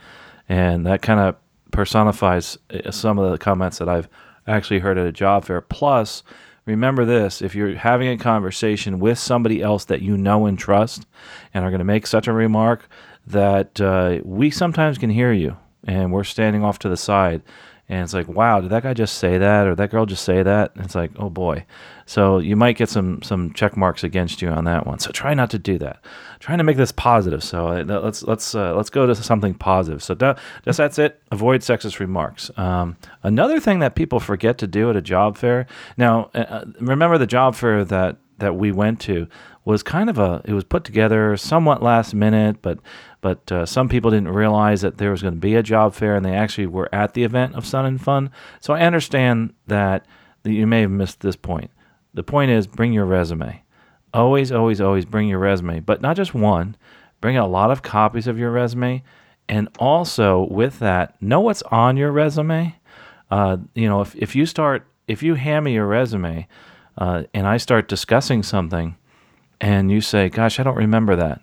[0.48, 1.37] and that kind of
[1.70, 4.09] personifies uh, some of the comments that I've
[4.51, 5.61] actually heard at a job fair.
[5.61, 6.23] Plus,
[6.67, 11.07] remember this: if you're having a conversation with somebody else that you know and trust,
[11.55, 12.89] and are going to make such a remark,
[13.27, 17.43] that uh, we sometimes can hear you, and we're standing off to the side
[17.90, 20.44] and it's like, wow, did that guy just say that or that girl just say
[20.44, 20.70] that?
[20.76, 21.66] And it's like, oh boy.
[22.07, 25.00] So you might get some some check marks against you on that one.
[25.00, 26.00] So try not to do that.
[26.38, 27.42] Trying to make this positive.
[27.42, 30.05] So uh, let's let's uh, let's go to something positive.
[30.05, 31.20] So just that's it.
[31.33, 32.48] Avoid sexist remarks.
[32.57, 35.66] Um, another thing that people forget to do at a job fair.
[35.96, 39.26] Now, uh, uh remember the job fair that that we went to
[39.64, 42.79] was kind of a it was put together somewhat last minute, but
[43.20, 46.16] but uh, some people didn't realize that there was going to be a job fair,
[46.16, 48.30] and they actually were at the event of Sun and Fun.
[48.61, 50.06] So I understand that
[50.44, 51.70] you may have missed this point.
[52.14, 53.62] The point is, bring your resume.
[54.12, 56.76] Always, always, always bring your resume, but not just one.
[57.20, 59.02] Bring a lot of copies of your resume,
[59.48, 62.76] and also with that, know what's on your resume.
[63.30, 66.48] Uh, you know, if if you start if you hand me your resume,
[66.96, 68.96] uh, and I start discussing something,
[69.61, 71.42] and you say, "Gosh, I don't remember that,"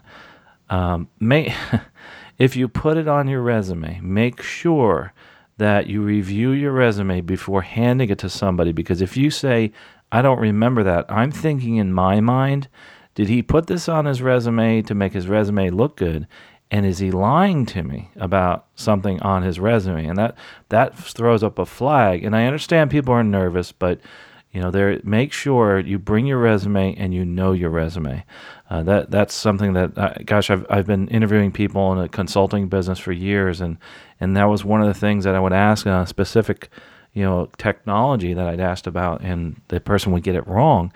[0.70, 1.56] Um, may,
[2.38, 5.14] if you put it on your resume, make sure
[5.58, 8.72] that you review your resume before handing it to somebody.
[8.72, 9.72] Because if you say,
[10.12, 12.68] I don't remember that, I'm thinking in my mind,
[13.16, 16.28] did he put this on his resume to make his resume look good?
[16.70, 20.06] And is he lying to me about something on his resume?
[20.06, 20.36] And that
[20.70, 22.24] that throws up a flag.
[22.24, 24.00] And I understand people are nervous, but
[24.52, 28.26] you know, there make sure you bring your resume and you know your resume.
[28.70, 32.68] Uh, that that's something that, uh, gosh, I've I've been interviewing people in a consulting
[32.68, 33.78] business for years, and
[34.20, 36.70] and that was one of the things that I would ask a specific,
[37.14, 40.92] you know, technology that I'd asked about, and the person would get it wrong,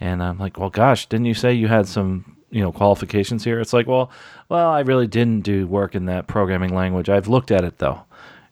[0.00, 3.58] and I'm like, well, gosh, didn't you say you had some you know qualifications here?
[3.60, 4.10] It's like, well,
[4.48, 7.08] well, I really didn't do work in that programming language.
[7.08, 8.02] I've looked at it though.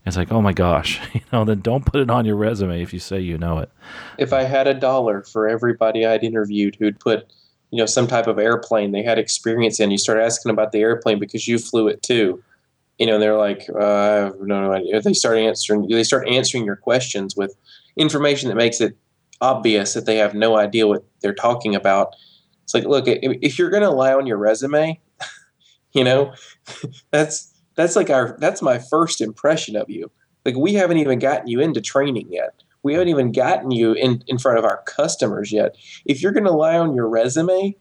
[0.06, 2.92] It's like, oh my gosh, you know, then don't put it on your resume if
[2.92, 3.70] you say you know it.
[4.18, 7.32] If I had a dollar for everybody I'd interviewed who'd put,
[7.74, 10.78] you know, some type of airplane they had experience in, you start asking about the
[10.78, 12.40] airplane because you flew it too.
[13.00, 15.00] You know, they're like, uh, I have no idea.
[15.00, 15.88] They start answering.
[15.88, 17.56] They start answering your questions with
[17.96, 18.96] information that makes it
[19.40, 22.14] obvious that they have no idea what they're talking about.
[22.62, 25.00] It's like, look, if you're going to lie on your resume,
[25.92, 26.32] you know,
[27.10, 30.12] that's that's like our that's my first impression of you.
[30.44, 32.62] Like we haven't even gotten you into training yet.
[32.84, 35.74] We haven't even gotten you in, in front of our customers yet.
[36.04, 37.74] If you're going to lie on your resume,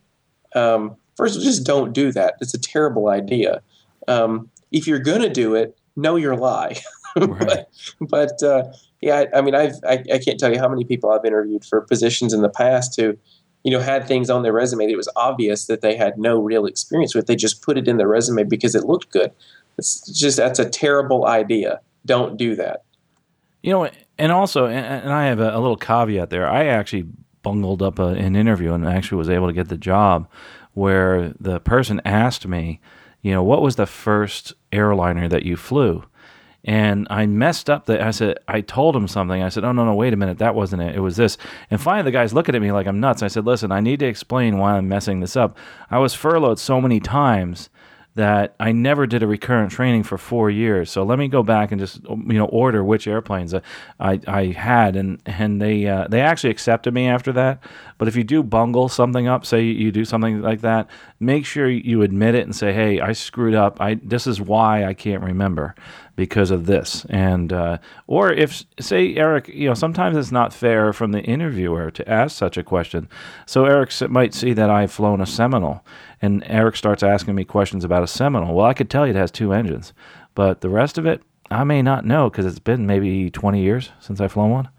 [0.55, 2.35] um, first of all, just don't do that.
[2.41, 3.61] It's a terrible idea.
[4.07, 6.77] Um, if you're going to do it, know your lie.
[7.15, 7.65] Right.
[8.01, 10.83] but, but uh, yeah, I, I mean, I've I, I, can't tell you how many
[10.83, 13.15] people I've interviewed for positions in the past who,
[13.63, 16.39] you know, had things on their resume that it was obvious that they had no
[16.41, 17.27] real experience with.
[17.27, 19.31] They just put it in their resume because it looked good.
[19.77, 21.81] It's just that's a terrible idea.
[22.03, 22.83] Don't do that.
[23.61, 26.47] You know, and also, and, and I have a, a, little caveat there.
[26.47, 27.08] I actually
[27.41, 30.28] bungled up a, an interview and actually was able to get the job
[30.73, 32.80] where the person asked me,
[33.21, 36.04] you know, what was the first airliner that you flew?
[36.65, 38.04] and I messed up the.
[38.04, 39.43] I said I told him something.
[39.43, 40.95] I said, "Oh no, no, wait a minute, that wasn't it.
[40.95, 41.38] It was this."
[41.69, 43.21] And finally, the guy's looking at me like I'm nuts.
[43.21, 45.58] I said, "Listen, I need to explain why I'm messing this up.
[45.91, 47.69] I was furloughed so many times."
[48.15, 50.91] That I never did a recurrent training for four years.
[50.91, 54.95] So let me go back and just you know order which airplanes I I had,
[54.95, 57.63] and and they uh, they actually accepted me after that.
[57.97, 60.88] But if you do bungle something up, say you do something like that,
[61.19, 63.82] make sure you admit it and say, hey, I screwed up.
[63.82, 65.73] I this is why I can't remember
[66.15, 67.06] because of this.
[67.10, 71.89] And uh, or if say Eric, you know, sometimes it's not fair from the interviewer
[71.91, 73.10] to ask such a question.
[73.47, 75.84] So Eric might see that I've flown a Seminole
[76.23, 78.55] and Eric starts asking me questions about a Seminole.
[78.55, 79.91] Well, I could tell you it has two engines,
[80.36, 83.91] but the rest of it, I may not know because it's been maybe 20 years
[83.99, 84.69] since I've flown one.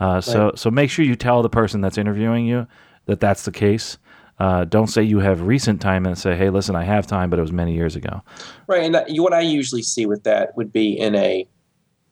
[0.00, 0.24] Uh, right.
[0.24, 2.66] So, so make sure you tell the person that's interviewing you
[3.04, 3.98] that that's the case.
[4.38, 7.38] Uh, don't say you have recent time and say, "Hey, listen, I have time, but
[7.38, 8.22] it was many years ago."
[8.66, 11.46] Right, and what I usually see with that would be in a,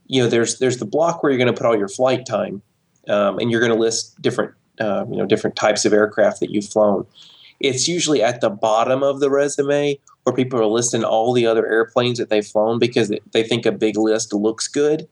[0.06, 2.62] you know, there's there's the block where you're going to put all your flight time,
[3.08, 6.48] um, and you're going to list different, uh, you know, different types of aircraft that
[6.50, 7.06] you've flown
[7.60, 11.66] it's usually at the bottom of the resume where people are listing all the other
[11.66, 15.08] airplanes that they've flown because they think a big list looks good.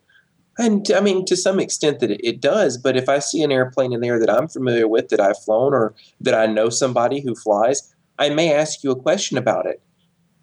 [0.58, 3.92] And I mean, to some extent that it, does, but if I see an airplane
[3.92, 7.34] in there that I'm familiar with, that I've flown, or that I know somebody who
[7.34, 9.82] flies, I may ask you a question about it.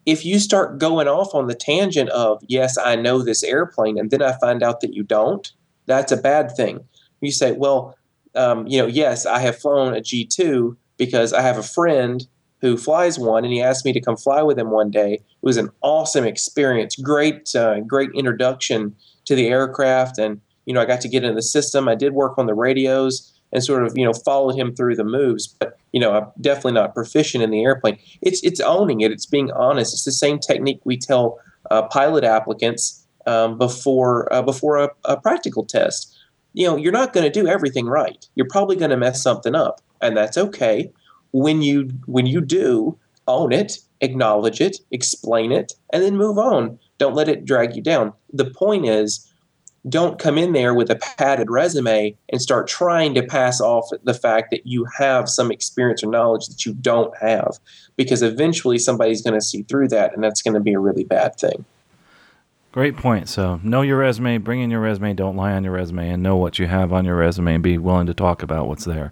[0.05, 4.09] If you start going off on the tangent of, yes, I know this airplane, and
[4.09, 5.51] then I find out that you don't,
[5.85, 6.79] that's a bad thing.
[7.21, 7.95] You say, well,
[8.33, 12.27] um, you know, yes, I have flown a G2, because I have a friend
[12.61, 15.13] who flies one, and he asked me to come fly with him one day.
[15.13, 20.81] It was an awesome experience, great, uh, great introduction to the aircraft, and you know
[20.81, 21.87] I got to get into the system.
[21.87, 25.03] I did work on the radios and sort of you know followed him through the
[25.03, 27.97] moves, but you know I'm definitely not proficient in the airplane.
[28.21, 29.11] It's it's owning it.
[29.11, 29.93] It's being honest.
[29.93, 31.39] It's the same technique we tell
[31.71, 36.15] uh, pilot applicants um, before uh, before a, a practical test.
[36.53, 38.27] You know you're not going to do everything right.
[38.35, 40.91] You're probably going to mess something up and that's okay.
[41.31, 46.79] When you when you do, own it, acknowledge it, explain it, and then move on.
[46.97, 48.13] Don't let it drag you down.
[48.33, 49.25] The point is
[49.87, 54.13] don't come in there with a padded resume and start trying to pass off the
[54.13, 57.59] fact that you have some experience or knowledge that you don't have
[57.95, 61.05] because eventually somebody's going to see through that and that's going to be a really
[61.05, 61.63] bad thing.
[62.71, 63.27] Great point.
[63.27, 66.37] So, know your resume, bring in your resume, don't lie on your resume, and know
[66.37, 69.11] what you have on your resume and be willing to talk about what's there.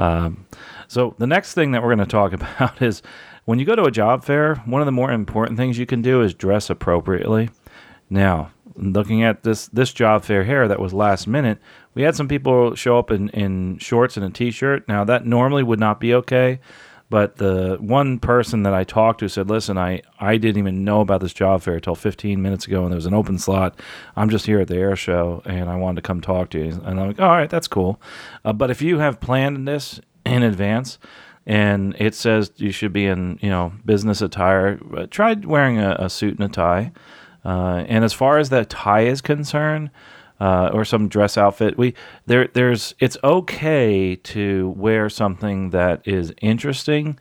[0.00, 0.46] Um,
[0.88, 3.02] so the next thing that we're going to talk about is
[3.44, 6.02] when you go to a job fair, one of the more important things you can
[6.02, 7.50] do is dress appropriately.
[8.08, 11.58] Now, looking at this this job fair here that was last minute,
[11.94, 14.88] we had some people show up in, in shorts and a t-shirt.
[14.88, 16.60] Now that normally would not be okay,
[17.10, 21.00] but the one person that I talked to said, "Listen, I I didn't even know
[21.00, 23.78] about this job fair until 15 minutes ago, and there was an open slot.
[24.16, 26.80] I'm just here at the air show, and I wanted to come talk to you."
[26.84, 28.00] And I'm like, "All right, that's cool."
[28.44, 30.98] Uh, but if you have planned this in advance,
[31.46, 35.96] and it says you should be in you know business attire, uh, try wearing a,
[35.98, 36.92] a, suit and a tie.
[37.44, 39.90] Uh, and as far as the tie is concerned,
[40.40, 41.76] uh, or some dress outfit.
[41.76, 41.94] We
[42.26, 47.18] there there's it's okay to wear something that is interesting.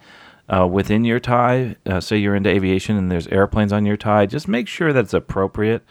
[0.52, 4.26] Uh, within your tie, uh, say you're into aviation and there's airplanes on your tie,
[4.26, 5.84] just make sure that it's appropriate.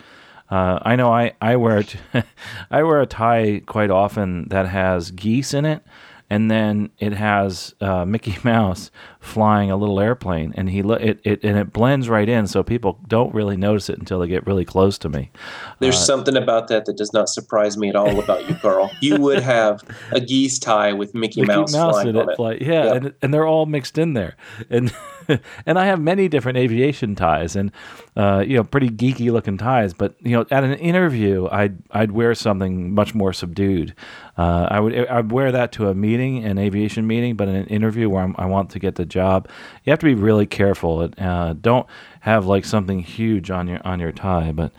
[0.50, 1.84] Uh, I know I, I wear
[2.70, 5.82] I wear a tie quite often that has geese in it,
[6.30, 11.44] and then it has uh, Mickey Mouse flying a little airplane, and he it, it
[11.44, 14.64] and it blends right in, so people don't really notice it until they get really
[14.64, 15.30] close to me.
[15.78, 18.90] There's uh, something about that that does not surprise me at all about you, Carl.
[19.00, 22.36] you would have a geese tie with Mickey, Mickey Mouse, Mouse flying on it.
[22.36, 22.96] Fly, yeah, yep.
[22.96, 24.36] and and they're all mixed in there,
[24.70, 24.94] and
[25.66, 27.72] and I have many different aviation ties, and
[28.18, 29.94] uh, you know, pretty geeky looking ties.
[29.94, 33.94] But you know, at an interview, I'd I'd wear something much more subdued.
[34.37, 37.66] Uh, I would I'd wear that to a meeting, an aviation meeting, but in an
[37.68, 39.48] interview where I'm, i want to get the job,
[39.85, 41.09] you have to be really careful.
[41.16, 41.87] Uh, don't
[42.20, 44.72] have like something huge on your on your tie, but.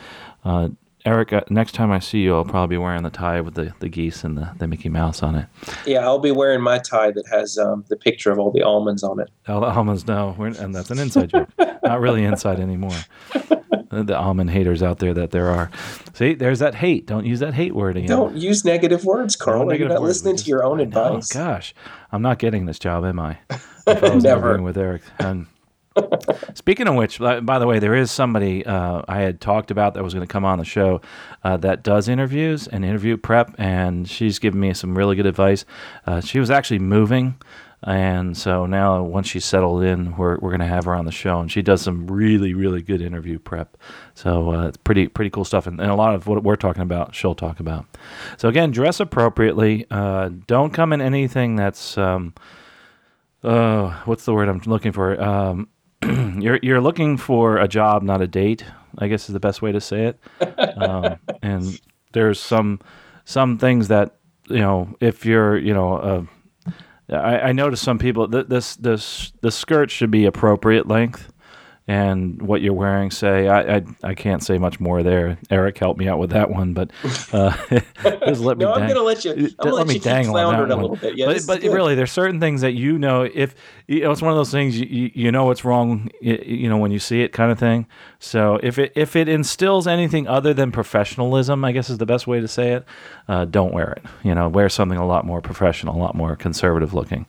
[1.05, 3.73] Eric, uh, next time I see you, I'll probably be wearing the tie with the,
[3.79, 5.47] the geese and the, the Mickey Mouse on it.
[5.85, 9.03] Yeah, I'll be wearing my tie that has um, the picture of all the almonds
[9.03, 9.29] on it.
[9.47, 11.49] All the almonds, no, and that's an inside joke.
[11.57, 12.97] Not really inside anymore.
[13.89, 15.71] the almond haters out there that there are.
[16.13, 17.07] See, there's that hate.
[17.07, 18.09] Don't use that hate word again.
[18.09, 19.65] Don't use negative words, Carl.
[19.65, 20.17] No You're not words.
[20.17, 21.31] listening just, to your own advice.
[21.31, 21.73] gosh,
[22.12, 23.38] I'm not getting this job, am I?
[23.88, 24.62] I was Never.
[24.62, 25.01] with Eric.
[25.19, 25.47] And
[26.53, 30.04] Speaking of which, by the way, there is somebody uh, I had talked about that
[30.04, 31.02] was going to come on the show
[31.43, 35.65] uh, that does interviews and interview prep, and she's given me some really good advice.
[36.06, 37.35] Uh, she was actually moving.
[37.81, 41.13] And so now, once she's settled in, we're, we're going to have her on the
[41.13, 43.77] show, and she does some really, really good interview prep.
[44.15, 46.81] So uh, it's pretty pretty cool stuff, and, and a lot of what we're talking
[46.81, 47.85] about, she'll talk about.
[48.35, 49.85] So again, dress appropriately.
[49.89, 52.33] Uh, don't come in anything that's um,
[53.43, 55.21] uh, what's the word I'm looking for?
[55.21, 55.69] Um,
[56.39, 58.63] you're you're looking for a job, not a date.
[58.97, 60.19] I guess is the best way to say it.
[60.79, 61.81] Um, and
[62.13, 62.79] there's some
[63.25, 64.15] some things that
[64.47, 66.73] you know if you're you know uh,
[67.13, 71.31] I, I noticed some people th- this this the skirt should be appropriate length
[71.90, 75.40] and what you're wearing say I, I I can't say much more there.
[75.50, 76.92] Eric helped me out with that one, but
[77.33, 77.50] uh,
[78.27, 78.65] just let me.
[78.65, 79.31] no, dang- I'm gonna let you.
[79.31, 80.83] I'm gonna let let, me dangle on that a one.
[80.83, 81.17] little bit.
[81.17, 83.56] Yeah, but but really, there's certain things that you know if
[83.87, 86.92] you know it's one of those things you, you, know what's wrong you know when
[86.92, 87.87] you see it kind of thing.
[88.19, 92.27] So if it if it instills anything other than professionalism, I guess is the best
[92.27, 92.85] way to say it.
[93.27, 94.04] Uh, don't wear it.
[94.23, 97.25] You know, wear something a lot more professional, a lot more conservative looking.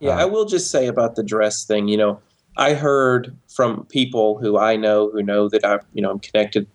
[0.00, 1.88] Yeah, I will just say about the dress thing.
[1.88, 2.20] You know,
[2.56, 6.66] I heard from people who I know who know that I, you know, I'm connected,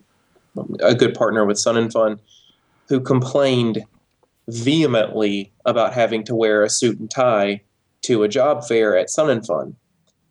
[0.82, 2.20] a good partner with Sun and Fun,
[2.90, 3.84] who complained
[4.48, 7.62] vehemently about having to wear a suit and tie
[8.04, 9.76] to a job fair at Sun and Fun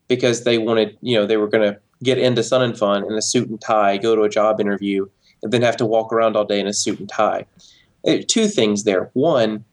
[0.09, 3.13] because they wanted, you know, they were going to get into Sun and Fun in
[3.13, 5.07] a suit and tie, go to a job interview,
[5.43, 7.47] and then have to walk around all day in a suit and tie.
[8.07, 9.11] Uh, Two things there.
[9.13, 9.65] One,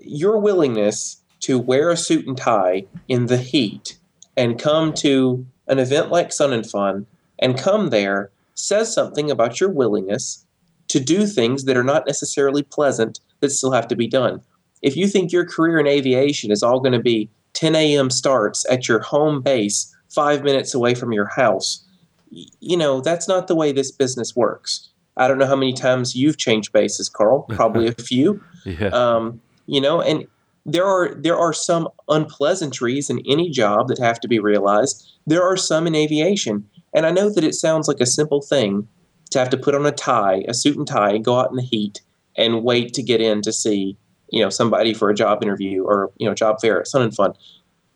[0.00, 3.98] your willingness to wear a suit and tie in the heat
[4.36, 7.06] and come to an event like Sun and Fun
[7.38, 10.44] and come there says something about your willingness
[10.88, 14.40] to do things that are not necessarily pleasant that still have to be done.
[14.82, 18.10] If you think your career in aviation is all going to be 10 a.m.
[18.10, 21.84] starts at your home base, five minutes away from your house,
[22.30, 24.88] you know, that's not the way this business works.
[25.16, 27.42] I don't know how many times you've changed bases, Carl.
[27.50, 28.88] Probably a few Yeah.
[28.88, 30.26] um, you know and
[30.68, 35.10] there are there are some unpleasantries in any job that have to be realized.
[35.26, 36.68] There are some in aviation.
[36.94, 38.88] And i know that it sounds like a simple thing
[39.30, 41.56] to have to put on a tie a suit and tie and go out in
[41.56, 42.00] the heat
[42.36, 43.96] and wait to get in to see
[44.30, 47.14] you know somebody for a job interview or you know job fair at sun and
[47.14, 47.32] fun.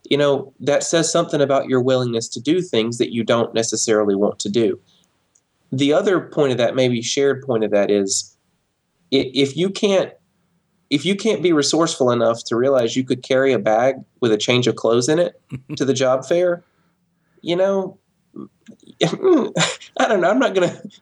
[0.09, 4.15] You know that says something about your willingness to do things that you don't necessarily
[4.15, 4.81] want to do.
[5.71, 8.37] The other point of that maybe shared point of that is
[9.11, 10.13] if you can't
[10.93, 14.37] if you can't be resourceful enough to realize you could carry a bag with a
[14.37, 15.41] change of clothes in it
[15.77, 16.63] to the job fair,
[17.41, 17.99] you know,
[19.03, 20.31] I don't know.
[20.31, 20.81] I'm not gonna.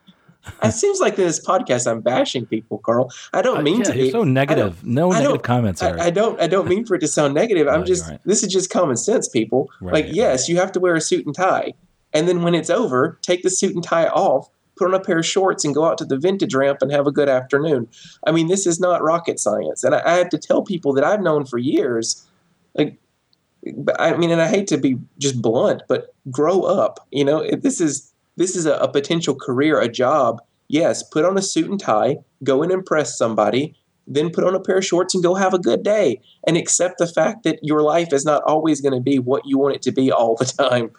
[0.63, 3.11] It seems like in this podcast I'm bashing people, Carl.
[3.31, 4.11] I don't mean Uh, yeah, to you're be.
[4.11, 4.83] so negative.
[4.83, 5.83] No I negative comments.
[5.83, 6.41] I, I don't.
[6.41, 7.67] I don't mean for it to sound negative.
[7.67, 8.09] I'm you're just.
[8.09, 8.19] right.
[8.25, 9.69] This is just common sense, people.
[9.81, 10.13] Right, like, right.
[10.15, 11.73] yes, you have to wear a suit and tie,
[12.11, 14.49] and then when it's over, take the suit and tie off,
[14.81, 17.05] put on a pair of shorts, and go out to the vintage ramp and have
[17.05, 17.87] a good afternoon.
[18.25, 21.03] I mean, this is not rocket science, and I, I have to tell people that
[21.03, 22.27] I've known for years,
[22.73, 22.97] like.
[23.99, 27.07] I mean, and I hate to be just blunt, but grow up.
[27.11, 30.41] You know, this is this is a, a potential career, a job.
[30.67, 33.75] Yes, put on a suit and tie, go and impress somebody,
[34.07, 36.97] then put on a pair of shorts and go have a good day and accept
[36.97, 39.81] the fact that your life is not always going to be what you want it
[39.83, 40.91] to be all the time.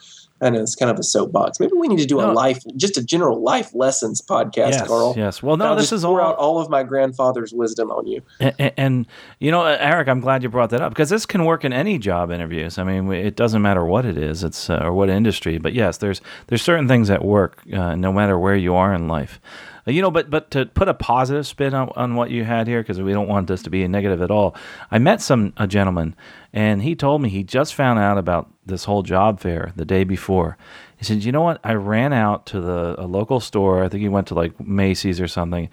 [0.42, 1.60] I know it's kind of a soapbox.
[1.60, 2.30] Maybe we need to do No.
[2.30, 5.14] a life, just a general life lessons podcast, yes, Carl.
[5.16, 5.42] yes.
[5.42, 8.22] Well, no, this is pour all out all of my grandfather's wisdom on you.
[8.40, 9.06] And, and
[9.38, 11.72] you know, uh, Eric, I'm glad you brought that up because this can work in
[11.72, 12.76] any job interviews.
[12.78, 15.58] I mean, it doesn't matter what it is, it's uh, or what industry.
[15.58, 19.08] But yes, there's there's certain things that work uh, no matter where you are in
[19.08, 19.40] life.
[19.86, 22.66] Uh, You know, but but to put a positive spin on, on what you had
[22.68, 24.54] here, because we don't want this to be negative at all.
[24.90, 26.14] I met some a gentleman,
[26.52, 30.04] and he told me he just found out about this whole job fair the day
[30.04, 30.56] before.
[30.96, 31.60] He said, "You know what?
[31.64, 33.82] I ran out to the a local store.
[33.82, 35.68] I think he went to like Macy's or something,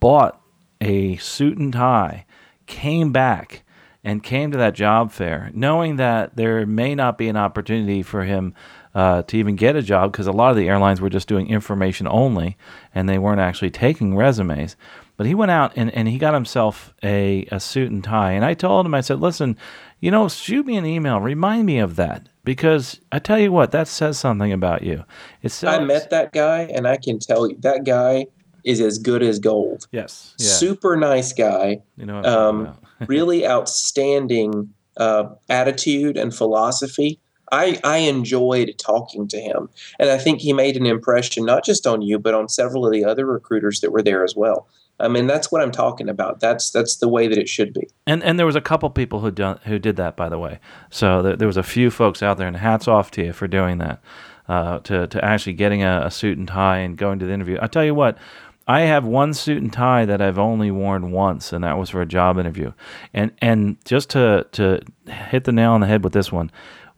[0.00, 0.40] bought
[0.80, 2.26] a suit and tie,
[2.66, 3.64] came back."
[4.04, 8.22] and came to that job fair knowing that there may not be an opportunity for
[8.22, 8.54] him
[8.94, 11.48] uh, to even get a job because a lot of the airlines were just doing
[11.48, 12.56] information only
[12.94, 14.76] and they weren't actually taking resumes.
[15.16, 18.32] But he went out and, and he got himself a, a suit and tie.
[18.32, 19.56] And I told him, I said, listen,
[20.00, 23.72] you know, shoot me an email, remind me of that because I tell you what,
[23.72, 25.04] that says something about you.
[25.42, 28.26] It's I met that guy, and I can tell you that guy
[28.64, 29.86] is as good as gold.
[29.92, 30.34] Yes.
[30.38, 30.48] Yeah.
[30.48, 31.80] Super nice guy.
[31.96, 37.20] you know what I'm talking um, really outstanding uh, attitude and philosophy.
[37.52, 39.68] I, I enjoyed talking to him.
[39.98, 42.92] And I think he made an impression not just on you, but on several of
[42.92, 44.68] the other recruiters that were there as well.
[45.00, 46.40] I mean, that's what I'm talking about.
[46.40, 47.88] That's that's the way that it should be.
[48.06, 50.58] And and there was a couple people who done who did that, by the way.
[50.90, 53.46] So there, there was a few folks out there, and hats off to you for
[53.46, 54.02] doing that.
[54.48, 57.58] Uh, to to actually getting a, a suit and tie and going to the interview.
[57.60, 58.18] I tell you what,
[58.66, 62.02] I have one suit and tie that I've only worn once, and that was for
[62.02, 62.72] a job interview.
[63.14, 66.50] And and just to to hit the nail on the head with this one,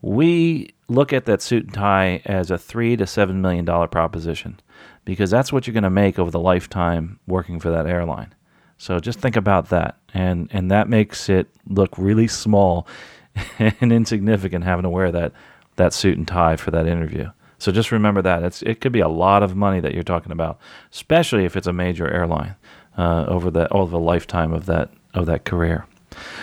[0.02, 4.60] we look at that suit and tie as a three to seven million dollar proposition
[5.04, 8.34] because that's what you're going to make over the lifetime working for that airline.
[8.78, 12.86] So just think about that, and and that makes it look really small
[13.58, 15.32] and insignificant having to wear that
[15.76, 17.30] that suit and tie for that interview.
[17.58, 20.32] So just remember that it's it could be a lot of money that you're talking
[20.32, 20.58] about,
[20.92, 22.56] especially if it's a major airline
[22.96, 25.86] uh, over the over the lifetime of that of that career.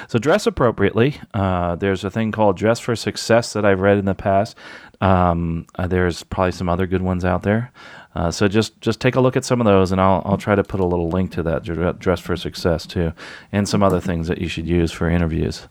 [0.07, 1.19] So dress appropriately.
[1.33, 4.55] Uh, there's a thing called Dress for Success that I've read in the past.
[5.01, 7.71] Um, uh, there's probably some other good ones out there.
[8.15, 10.55] Uh, so just just take a look at some of those, and I'll I'll try
[10.55, 11.63] to put a little link to that
[11.99, 13.13] Dress for Success too,
[13.51, 15.67] and some other things that you should use for interviews.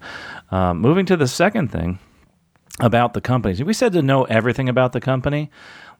[0.53, 1.99] Um, moving to the second thing
[2.79, 5.51] about the companies, we said to know everything about the company.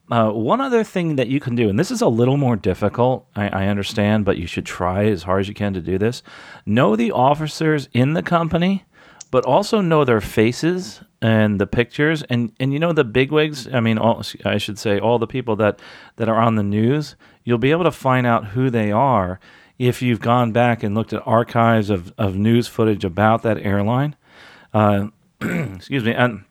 [0.09, 3.27] Uh, one other thing that you can do, and this is a little more difficult,
[3.35, 6.23] I, I, understand, but you should try as hard as you can to do this.
[6.65, 8.85] Know the officers in the company,
[9.33, 13.67] but also know their faces and the pictures, and and you know the bigwigs.
[13.73, 15.81] I mean, all, I should say all the people that
[16.17, 17.17] that are on the news.
[17.43, 19.41] You'll be able to find out who they are
[19.79, 24.17] if you've gone back and looked at archives of, of news footage about that airline.
[24.73, 25.09] Uh,
[25.41, 26.45] excuse me, and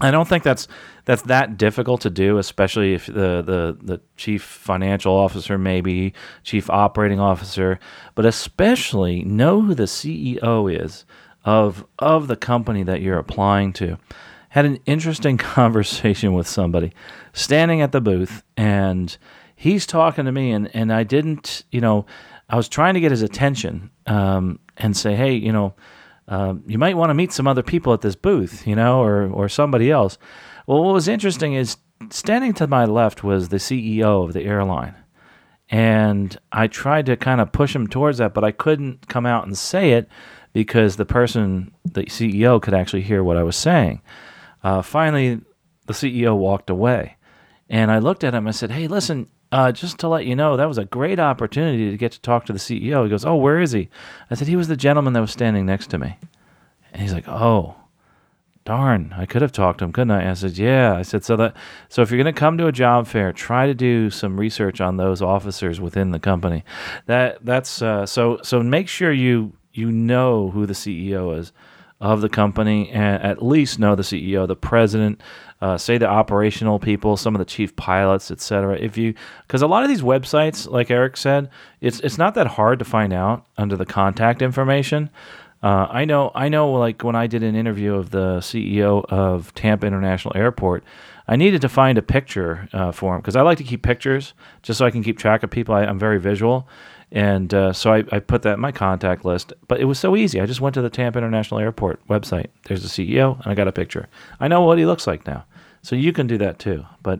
[0.00, 0.68] I don't think that's
[1.06, 6.68] that's that difficult to do, especially if the, the, the chief financial officer, maybe chief
[6.68, 7.78] operating officer,
[8.14, 11.06] but especially know who the CEO is
[11.44, 13.96] of of the company that you're applying to.
[14.50, 16.92] Had an interesting conversation with somebody
[17.32, 19.16] standing at the booth, and
[19.54, 22.04] he's talking to me, and and I didn't, you know,
[22.50, 25.74] I was trying to get his attention um, and say, hey, you know
[26.28, 29.30] um, you might want to meet some other people at this booth, you know, or
[29.30, 30.18] or somebody else.
[30.66, 31.76] Well, what was interesting is
[32.10, 34.94] standing to my left was the CEO of the airline.
[35.68, 39.46] And I tried to kind of push him towards that, but I couldn't come out
[39.46, 40.08] and say it
[40.52, 44.00] because the person, the CEO, could actually hear what I was saying.
[44.62, 45.40] Uh, finally,
[45.86, 47.16] the CEO walked away.
[47.68, 50.56] And I looked at him and said, Hey, listen, uh, just to let you know,
[50.56, 53.04] that was a great opportunity to get to talk to the CEO.
[53.04, 53.88] He goes, Oh, where is he?
[54.30, 56.16] I said, He was the gentleman that was standing next to me.
[56.92, 57.74] And he's like, Oh,
[58.66, 60.30] darn, I could have talked to him, couldn't I?
[60.30, 60.94] I said, Yeah.
[60.94, 61.56] I said, So that
[61.88, 64.98] so if you're gonna come to a job fair, try to do some research on
[64.98, 66.64] those officers within the company.
[67.06, 71.52] That that's uh, so so make sure you you know who the CEO is
[72.00, 75.20] of the company and at least know the CEO, the president,
[75.62, 78.76] uh, say the operational people, some of the chief pilots, etc.
[78.78, 79.14] If you,
[79.46, 81.48] because a lot of these websites, like Eric said,
[81.80, 85.08] it's it's not that hard to find out under the contact information.
[85.66, 86.70] Uh, I know, I know.
[86.70, 90.84] Like when I did an interview of the CEO of Tampa International Airport,
[91.26, 94.32] I needed to find a picture uh, for him because I like to keep pictures
[94.62, 95.74] just so I can keep track of people.
[95.74, 96.68] I, I'm very visual.
[97.10, 99.54] And uh, so I, I, put that in my contact list.
[99.66, 100.40] But it was so easy.
[100.40, 102.46] I just went to the Tampa International Airport website.
[102.66, 104.08] There's the CEO, and I got a picture.
[104.38, 105.46] I know what he looks like now.
[105.82, 106.86] So you can do that too.
[107.02, 107.18] But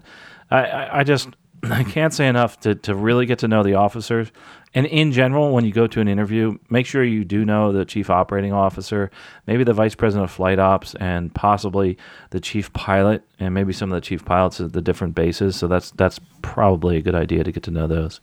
[0.52, 1.30] I, I, I just
[1.64, 4.30] I can't say enough to, to really get to know the officers.
[4.76, 7.86] And in general, when you go to an interview, make sure you do know the
[7.86, 9.10] chief operating officer,
[9.46, 11.96] maybe the vice president of flight ops, and possibly
[12.28, 15.56] the chief pilot, and maybe some of the chief pilots at the different bases.
[15.56, 18.20] So that's that's probably a good idea to get to know those.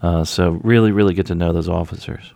[0.00, 2.32] Uh, so really, really get to know those officers.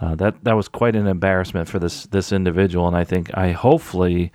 [0.00, 3.52] Uh, that that was quite an embarrassment for this this individual, and I think I
[3.52, 4.32] hopefully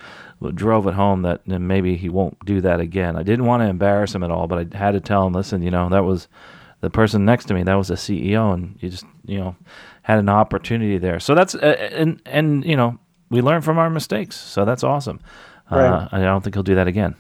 [0.54, 3.16] drove it home that maybe he won't do that again.
[3.16, 5.64] I didn't want to embarrass him at all, but I had to tell him, listen,
[5.64, 6.28] you know, that was
[6.82, 9.56] the person next to me, that was the CEO, and you just you know
[10.04, 11.20] had an opportunity there.
[11.20, 13.00] So that's uh, and and you know
[13.30, 15.20] we learn from our mistakes, so that's awesome.
[15.72, 15.88] Uh, right.
[15.88, 17.16] Uh, I don't think he'll do that again.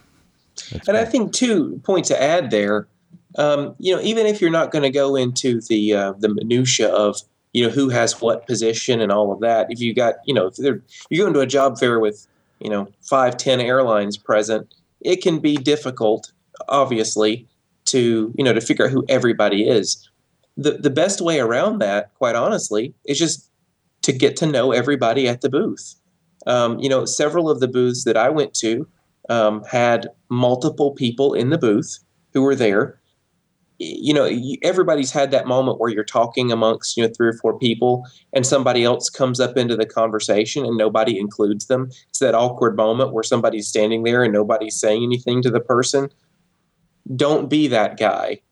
[0.55, 0.95] That's and great.
[0.97, 2.87] I think two points to add there
[3.37, 6.89] um, you know, even if you're not going to go into the uh, the minutia
[6.89, 7.17] of
[7.53, 10.47] you know who has what position and all of that, if you got you know
[10.47, 10.57] if
[11.09, 12.27] you're going to a job fair with
[12.59, 16.31] you know five ten airlines present, it can be difficult,
[16.69, 17.47] obviously,
[17.85, 20.09] to you know to figure out who everybody is.
[20.57, 23.49] The the best way around that, quite honestly, is just
[24.03, 25.95] to get to know everybody at the booth.
[26.47, 28.87] Um, you know, several of the booths that I went to
[29.29, 31.99] um, had multiple people in the booth
[32.33, 32.99] who were there
[33.77, 34.29] you know
[34.63, 38.45] everybody's had that moment where you're talking amongst you know three or four people and
[38.45, 43.13] somebody else comes up into the conversation and nobody includes them it's that awkward moment
[43.13, 46.09] where somebody's standing there and nobody's saying anything to the person
[47.15, 48.39] don't be that guy.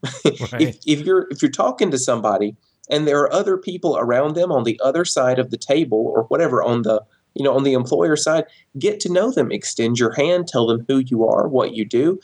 [0.52, 0.62] Right.
[0.62, 2.56] if, if you're if you're talking to somebody
[2.90, 6.24] and there are other people around them on the other side of the table or
[6.24, 8.46] whatever on the you know on the employer side
[8.78, 9.52] get to know them.
[9.52, 10.48] Extend your hand.
[10.48, 12.20] Tell them who you are what you do.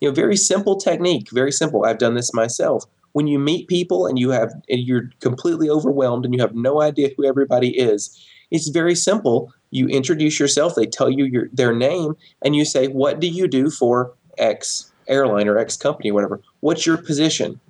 [0.00, 1.30] You know very simple technique.
[1.32, 1.84] Very simple.
[1.84, 2.84] I've done this myself.
[3.12, 6.80] When you meet people and you have and you're completely overwhelmed and you have no
[6.80, 9.52] idea who everybody is it's very simple.
[9.70, 10.74] You introduce yourself.
[10.74, 14.89] They tell you your their name and you say what do you do for x
[15.10, 16.40] airline or x company or whatever.
[16.60, 17.60] What's your position?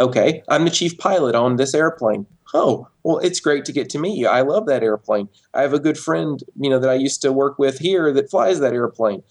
[0.00, 2.26] Okay i'm the chief pilot on this airplane.
[2.52, 4.28] Oh well it's great to get to meet you.
[4.28, 5.28] I love that airplane.
[5.52, 8.30] I have a good friend you know that i used to work with here that
[8.30, 9.22] flies that airplane.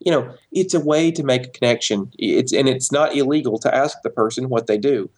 [0.00, 2.12] You know it's a way to make a connection.
[2.18, 5.10] It's and it's not illegal to ask the person what they do.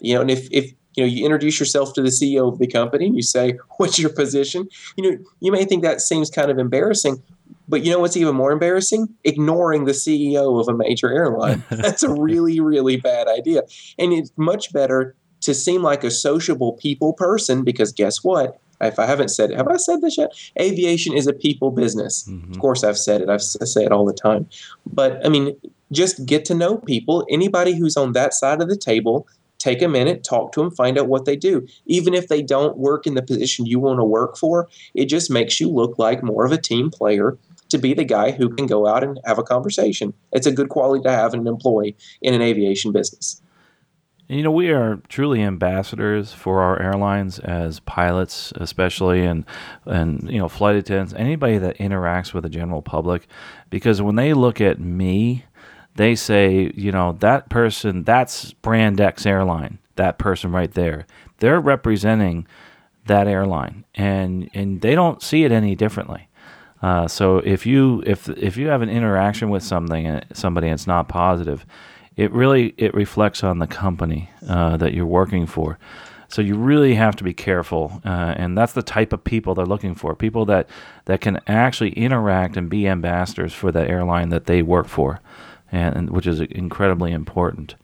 [0.00, 2.66] You know and if if you know you introduce yourself to the ceo of the
[2.66, 4.68] company and you say what's your position?
[4.96, 7.22] You know you may think that seems kind of embarrassing
[7.68, 12.02] but you know what's even more embarrassing ignoring the ceo of a major airline that's
[12.02, 13.62] a really really bad idea
[13.98, 18.98] and it's much better to seem like a sociable people person because guess what if
[18.98, 20.32] I haven't said it, have I said this yet?
[20.58, 22.28] Aviation is a people business.
[22.28, 22.52] Mm-hmm.
[22.52, 23.28] Of course, I've said it.
[23.28, 24.48] I've, I say it all the time.
[24.86, 25.56] But I mean,
[25.90, 27.26] just get to know people.
[27.28, 29.26] Anybody who's on that side of the table,
[29.58, 31.66] take a minute, talk to them, find out what they do.
[31.86, 35.30] Even if they don't work in the position you want to work for, it just
[35.30, 37.36] makes you look like more of a team player
[37.70, 40.14] to be the guy who can go out and have a conversation.
[40.32, 43.42] It's a good quality to have an employee in an aviation business.
[44.28, 49.46] You know, we are truly ambassadors for our airlines as pilots, especially, and
[49.86, 53.26] and you know, flight attendants, anybody that interacts with the general public,
[53.70, 55.44] because when they look at me,
[55.94, 61.06] they say, you know, that person, that's Brand X airline, that person right there.
[61.38, 62.46] They're representing
[63.06, 66.27] that airline, and and they don't see it any differently.
[66.80, 70.86] Uh, so if you if if you have an interaction with something somebody and it's
[70.86, 71.66] not positive
[72.18, 75.78] it really it reflects on the company uh, that you're working for.
[76.26, 79.64] So you really have to be careful, uh, and that's the type of people they're
[79.64, 80.68] looking for: people that
[81.06, 85.20] that can actually interact and be ambassadors for the airline that they work for.
[85.70, 87.74] And, and, which is incredibly important.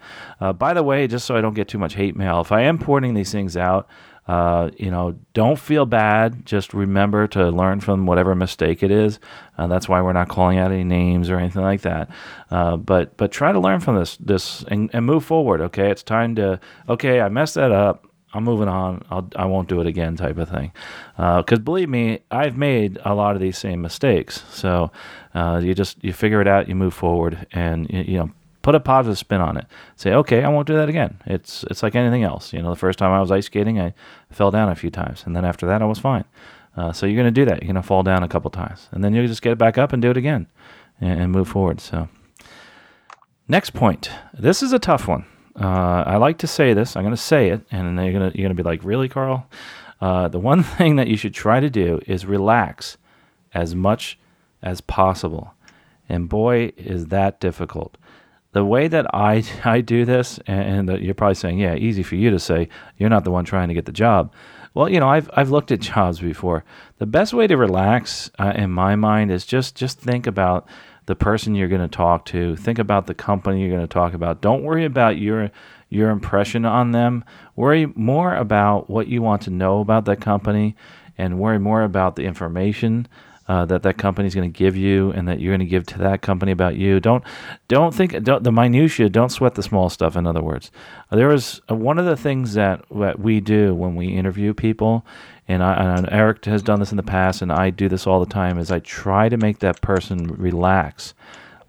[0.40, 2.62] Uh, by the way, just so I don't get too much hate mail, if I
[2.62, 3.86] am pointing these things out,
[4.26, 6.46] uh, you know, don't feel bad.
[6.46, 9.18] Just remember to learn from whatever mistake it is.
[9.58, 12.08] Uh, that's why we're not calling out any names or anything like that.
[12.50, 15.60] Uh, but but try to learn from this this and, and move forward.
[15.60, 16.58] Okay, it's time to
[16.88, 17.20] okay.
[17.20, 18.06] I messed that up.
[18.32, 19.04] I'm moving on.
[19.10, 20.72] I'll, I won't do it again, type of thing.
[21.16, 24.42] Because uh, believe me, I've made a lot of these same mistakes.
[24.50, 24.90] So
[25.34, 28.30] uh, you just you figure it out, you move forward, and you, you know
[28.64, 29.66] put a positive spin on it.
[29.94, 31.20] Say, okay, I won't do that again.
[31.26, 32.52] It's it's like anything else.
[32.52, 33.94] You know, the first time I was ice skating, I
[34.30, 36.24] fell down a few times, and then after that, I was fine.
[36.76, 37.62] Uh, so you're going to do that.
[37.62, 39.92] You're going to fall down a couple times, and then you'll just get back up
[39.92, 40.48] and do it again,
[41.00, 41.80] and, and move forward.
[41.80, 42.08] So,
[43.46, 44.10] next point.
[44.32, 45.26] This is a tough one.
[45.60, 46.96] Uh, I like to say this.
[46.96, 48.82] I'm going to say it, and then you're going to you're going to be like,
[48.82, 49.46] really, Carl?
[50.00, 52.96] Uh, the one thing that you should try to do is relax
[53.52, 54.18] as much
[54.62, 55.52] as possible.
[56.08, 57.96] And boy, is that difficult
[58.54, 62.14] the way that I, I do this, and, and you're probably saying, yeah, easy for
[62.14, 64.32] you to say, you're not the one trying to get the job.
[64.72, 66.64] Well, you know, I've, I've looked at jobs before.
[66.98, 70.66] The best way to relax, uh, in my mind, is just, just think about
[71.06, 72.56] the person you're going to talk to.
[72.56, 74.40] Think about the company you're going to talk about.
[74.40, 75.50] Don't worry about your
[75.90, 77.24] your impression on them.
[77.54, 80.74] Worry more about what you want to know about that company,
[81.16, 83.06] and worry more about the information
[83.46, 85.84] uh, that that company is going to give you and that you're going to give
[85.86, 87.00] to that company about you.
[87.00, 87.22] Don't
[87.68, 89.08] don't think don't, the minutia.
[89.08, 90.16] Don't sweat the small stuff.
[90.16, 90.70] In other words,
[91.10, 95.04] there is uh, one of the things that that we do when we interview people,
[95.46, 98.20] and, I, and Eric has done this in the past, and I do this all
[98.20, 98.58] the time.
[98.58, 101.14] Is I try to make that person relax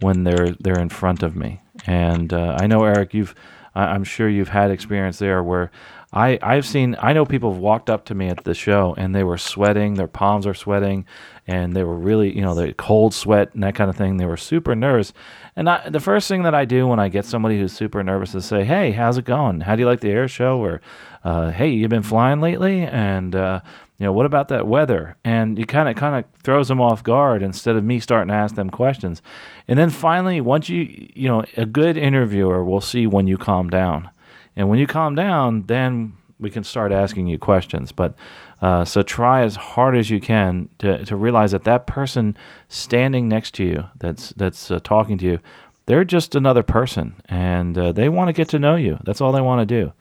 [0.01, 1.61] when they're they're in front of me.
[1.85, 3.35] And uh, I know Eric, you've
[3.75, 5.71] I'm sure you've had experience there where
[6.13, 9.13] I, I've seen, I know people have walked up to me at the show and
[9.13, 11.05] they were sweating, their palms are sweating,
[11.47, 14.17] and they were really, you know, the cold sweat and that kind of thing.
[14.17, 15.13] They were super nervous.
[15.55, 18.33] And I, the first thing that I do when I get somebody who's super nervous
[18.33, 19.61] is say, Hey, how's it going?
[19.61, 20.59] How do you like the air show?
[20.59, 20.81] Or,
[21.23, 22.81] uh, Hey, you've been flying lately?
[22.81, 23.61] And, uh,
[23.97, 25.15] you know, what about that weather?
[25.23, 28.33] And you kind of kind of throws them off guard instead of me starting to
[28.33, 29.21] ask them questions.
[29.67, 33.69] And then finally, once you, you know, a good interviewer will see when you calm
[33.69, 34.09] down
[34.55, 37.91] and when you calm down, then we can start asking you questions.
[37.91, 38.15] But
[38.61, 42.37] uh, so try as hard as you can to, to realize that that person
[42.67, 45.39] standing next to you, that's that's uh, talking to you,
[45.85, 48.97] they're just another person, and uh, they want to get to know you.
[49.03, 49.93] That's all they want to do.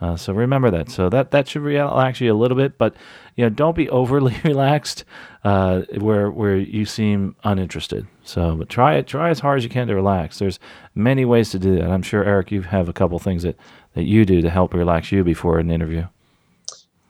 [0.00, 0.90] Uh, so remember that.
[0.90, 2.94] So that that should relax you a little bit, but
[3.36, 5.04] you know, don't be overly relaxed
[5.44, 8.06] uh, where where you seem uninterested.
[8.24, 9.06] So, but try it.
[9.06, 10.38] Try as hard as you can to relax.
[10.38, 10.58] There's
[10.94, 11.90] many ways to do that.
[11.90, 13.56] I'm sure Eric, you have a couple things that
[13.94, 16.06] that you do to help relax you before an interview?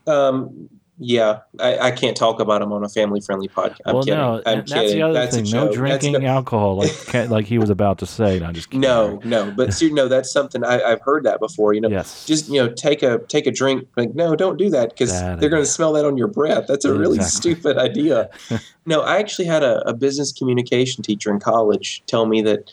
[0.06, 0.68] Um,
[1.02, 3.80] yeah, I, I, can't talk about him on a family friendly podcast.
[3.86, 4.18] I'm well, kidding.
[4.18, 4.96] no, I'm that's kidding.
[4.96, 5.50] the other that's thing.
[5.50, 8.38] No drinking alcohol, like like he was about to say.
[8.38, 8.82] No, just kidding.
[8.82, 9.50] no, no.
[9.50, 11.72] But see, no, that's something I, have heard that before.
[11.72, 12.26] You know, yes.
[12.26, 13.88] just you know, take a take a drink.
[13.96, 16.66] Like, no, don't do that because they're going to smell that on your breath.
[16.68, 17.54] That's a really exactly.
[17.54, 18.28] stupid idea.
[18.86, 22.70] no, I actually had a, a business communication teacher in college tell me that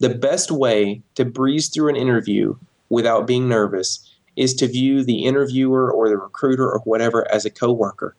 [0.00, 2.56] the best way to breeze through an interview
[2.90, 4.09] without being nervous
[4.40, 8.16] is to view the interviewer or the recruiter or whatever as a coworker.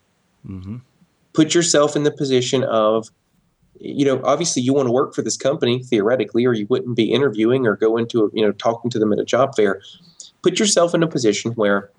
[0.47, 0.77] Mm-hmm.
[1.33, 3.09] Put yourself in the position of,
[3.79, 7.11] you know, obviously you want to work for this company theoretically, or you wouldn't be
[7.11, 9.81] interviewing or go into, a, you know, talking to them at a job fair.
[10.43, 11.89] Put yourself in a position where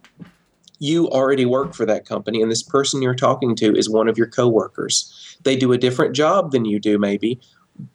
[0.79, 4.17] you already work for that company and this person you're talking to is one of
[4.17, 5.37] your coworkers.
[5.43, 7.41] They do a different job than you do, maybe,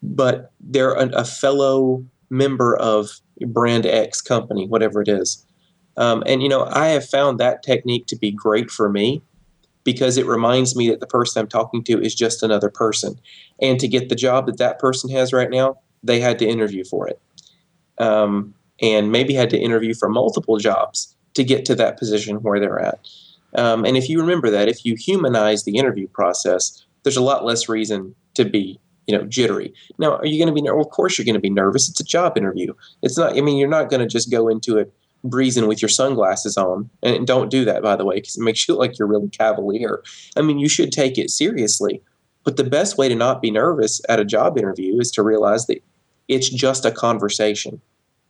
[0.03, 5.45] but they're a, a fellow member of brand X company, whatever it is.
[5.97, 9.21] Um, and you know, I have found that technique to be great for me
[9.83, 13.19] because it reminds me that the person I'm talking to is just another person.
[13.61, 16.83] And to get the job that that person has right now, they had to interview
[16.83, 17.19] for it.
[17.97, 22.59] Um, and maybe had to interview for multiple jobs to get to that position where
[22.59, 22.99] they're at.
[23.55, 27.45] Um, and if you remember that, if you humanize the interview process, there's a lot
[27.45, 29.73] less reason to be, you know, jittery.
[29.97, 30.69] Now, are you going to be?
[30.69, 31.89] Well, of course, you're going to be nervous.
[31.89, 32.73] It's a job interview.
[33.01, 33.37] It's not.
[33.37, 34.93] I mean, you're not going to just go into it
[35.23, 36.89] breezing with your sunglasses on.
[37.03, 39.29] And don't do that, by the way, because it makes you look like you're really
[39.29, 40.03] cavalier.
[40.35, 42.01] I mean, you should take it seriously.
[42.43, 45.67] But the best way to not be nervous at a job interview is to realize
[45.67, 45.83] that
[46.27, 47.81] it's just a conversation.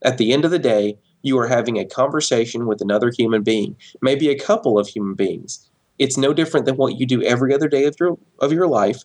[0.03, 3.75] At the end of the day, you are having a conversation with another human being,
[4.01, 5.69] maybe a couple of human beings.
[5.99, 9.03] It's no different than what you do every other day of your of your life.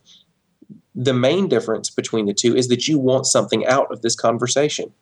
[0.94, 4.92] The main difference between the two is that you want something out of this conversation.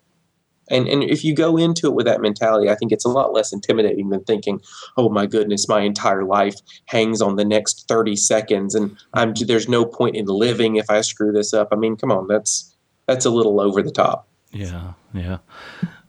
[0.71, 3.33] And, and if you go into it with that mentality, I think it's a lot
[3.33, 4.61] less intimidating than thinking,
[4.97, 6.57] "Oh my goodness, my entire life
[6.87, 11.01] hangs on the next 30 seconds, and I'm there's no point in living if I
[11.01, 12.75] screw this up." I mean, come on, that's
[13.07, 14.29] that's a little over the top.
[14.53, 15.39] Yeah, yeah.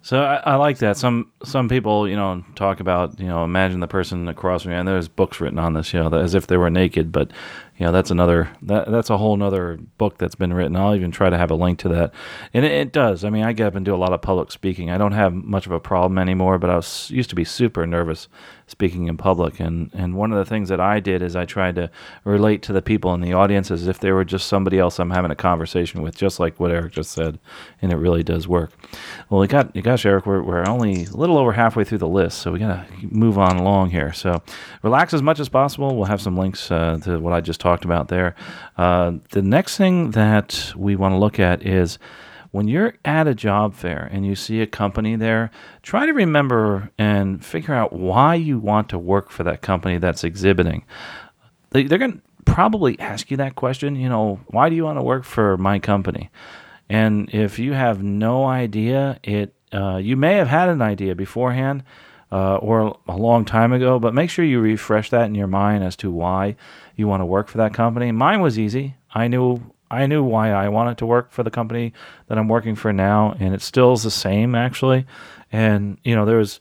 [0.04, 0.98] So I, I, like that.
[0.98, 4.78] Some some people, you know, talk about, you know, imagine the person across from you,
[4.78, 7.12] and there's books written on this, you know, as if they were naked.
[7.12, 7.32] But,
[7.82, 10.76] you know, that's another that that's a whole other book that's been written.
[10.76, 12.14] I'll even try to have a link to that,
[12.54, 13.26] and it, it, does.
[13.26, 14.92] I mean, I get up and do a lot of public speaking.
[14.92, 17.88] I don't have much of a problem anymore, but I was used to be super
[17.88, 18.28] nervous
[18.72, 21.76] speaking in public, and and one of the things that I did is I tried
[21.76, 21.92] to
[22.24, 25.12] relate to the people in the audience as if they were just somebody else I'm
[25.12, 27.38] having a conversation with, just like what Eric just said,
[27.82, 28.72] and it really does work.
[29.30, 32.40] Well, we got gosh, Eric, we're we're only a little over halfway through the list,
[32.40, 34.14] so we gotta move on along here.
[34.14, 34.42] So
[34.82, 35.96] relax as much as possible.
[35.96, 38.36] We'll have some links uh, to what I just talked about there.
[38.78, 42.00] Uh, the next thing that we want to look at is
[42.52, 46.92] when you're at a job fair and you see a company there, try to remember
[46.98, 50.86] and figure out why you want to work for that company that's exhibiting.
[51.72, 55.00] They, are going to probably ask you that question, you know, why do you want
[55.00, 56.30] to work for my company?
[56.90, 61.84] And if you have no idea, it uh, you may have had an idea beforehand
[62.30, 65.84] uh, or a long time ago, but make sure you refresh that in your mind
[65.84, 66.58] as to why
[66.98, 68.12] you want to work for that company.
[68.12, 68.96] Mine was easy.
[69.14, 69.62] I knew
[69.92, 71.94] I knew why I wanted to work for the company
[72.28, 75.06] that I'm working for now, and it still is the same actually.
[75.52, 76.60] And you know, there was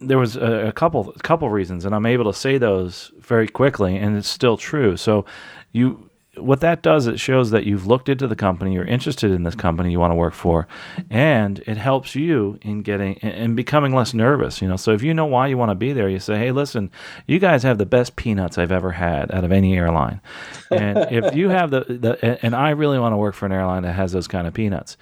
[0.00, 3.48] there was a, a couple a couple reasons, and I'm able to say those very
[3.48, 4.96] quickly, and it's still true.
[4.96, 5.24] So
[5.72, 9.42] you what that does, it shows that you've looked into the company, you're interested in
[9.42, 10.66] this company you want to work for,
[11.10, 14.60] and it helps you in getting and becoming less nervous.
[14.60, 16.52] You know, so if you know why you want to be there, you say, "Hey,
[16.52, 16.90] listen,
[17.26, 20.20] you guys have the best peanuts I've ever had out of any airline,
[20.70, 23.82] and if you have the the and I really want to work for an airline
[23.82, 24.96] that has those kind of peanuts."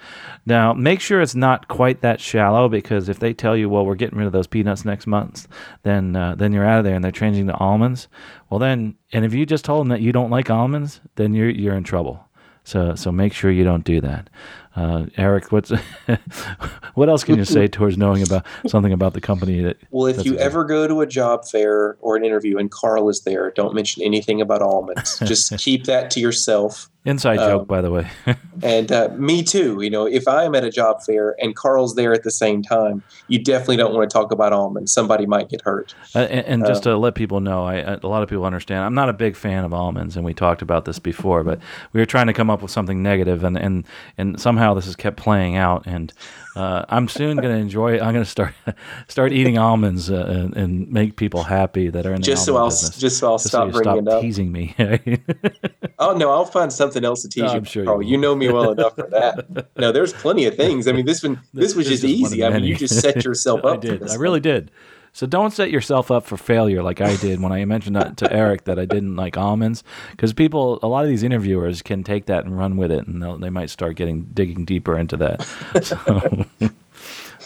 [0.45, 3.95] Now, make sure it's not quite that shallow because if they tell you, "Well, we're
[3.95, 5.47] getting rid of those peanuts next month,"
[5.83, 8.07] then uh, then you're out of there, and they're changing to almonds.
[8.53, 11.49] Well, then, and if you just told them that you don't like almonds, then you're
[11.49, 12.23] you're in trouble.
[12.63, 14.29] So so make sure you don't do that.
[14.75, 15.69] Uh, Eric, what's
[16.95, 19.77] what else can you say towards knowing about something about the company that?
[19.91, 23.21] Well, if you ever go to a job fair or an interview and Carl is
[23.21, 25.19] there, don't mention anything about almonds.
[25.25, 26.89] Just keep that to yourself.
[27.05, 28.09] Inside um, joke, by the way.
[28.63, 29.81] and uh, me too.
[29.81, 33.03] You know, if I'm at a job fair and Carl's there at the same time,
[33.27, 34.93] you definitely don't want to talk about almonds.
[34.93, 35.93] Somebody might get hurt.
[36.15, 38.85] Uh, and, and, just um, to let people know, I, a lot of people understand.
[38.85, 41.43] I'm not a big fan of almonds, and we talked about this before.
[41.43, 41.59] But
[41.91, 43.83] we were trying to come up with something negative, and and
[44.17, 45.85] and somehow this has kept playing out.
[45.85, 46.13] And
[46.55, 47.95] uh, I'm soon going to enjoy.
[47.95, 48.01] It.
[48.01, 48.53] I'm going to start
[49.07, 52.57] start eating almonds uh, and, and, make people happy that are in the just so
[52.57, 52.97] I'll business.
[52.97, 54.21] just so I'll just stop so bringing stop it up.
[54.21, 54.75] teasing me.
[55.99, 57.57] oh no, I'll find something else to tease No, you.
[57.57, 58.01] I'm sure you Carl.
[58.03, 59.67] you know me well enough for that.
[59.77, 60.87] No, there's plenty of things.
[60.87, 62.43] I mean, this one, this was just of easy.
[62.43, 63.81] I mean, you just set yourself I up.
[63.81, 64.01] for did.
[64.01, 64.71] this I really did.
[65.15, 68.33] So don't set yourself up for failure like I did when I mentioned that to
[68.33, 72.25] Eric that I didn't like almonds because people, a lot of these interviewers can take
[72.25, 75.45] that and run with it, and they'll- might start getting digging deeper into that.
[75.83, 76.45] So,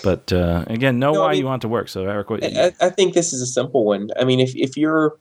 [0.04, 1.90] but uh, again, know No, I why mean- you want to work.
[1.90, 4.10] So Eric, what, I, I think this is a simple one.
[4.20, 5.18] I mean, if, if you're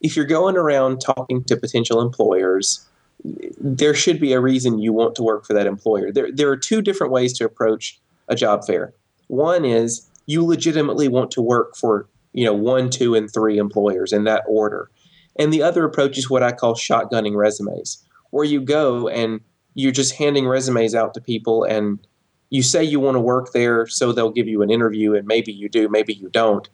[0.00, 2.86] if you're going around talking to potential employers,
[3.24, 6.12] there should be a reason you want to work for that employer.
[6.12, 8.92] There there are two different ways to approach a job fair.
[9.26, 14.12] One is you legitimately want to work for you know one, two, and three employers
[14.12, 14.90] in that order,
[15.36, 19.40] and the other approach is what I call shotgunning resumes, where you go and
[19.74, 21.98] you're just handing resumes out to people and
[22.50, 25.52] you say you want to work there so they'll give you an interview and maybe
[25.52, 26.68] you do maybe you don't.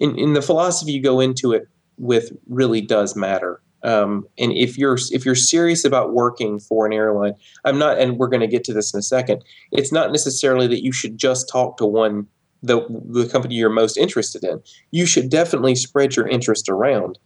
[0.00, 3.62] In, in the philosophy you go into it with really does matter.
[3.84, 7.34] Um, and if you're if you're serious about working for an airline
[7.64, 9.42] i'm not and we're going to get to this in a second
[9.72, 12.28] it's not necessarily that you should just talk to one
[12.62, 14.62] the the company you're most interested in.
[14.90, 17.18] You should definitely spread your interest around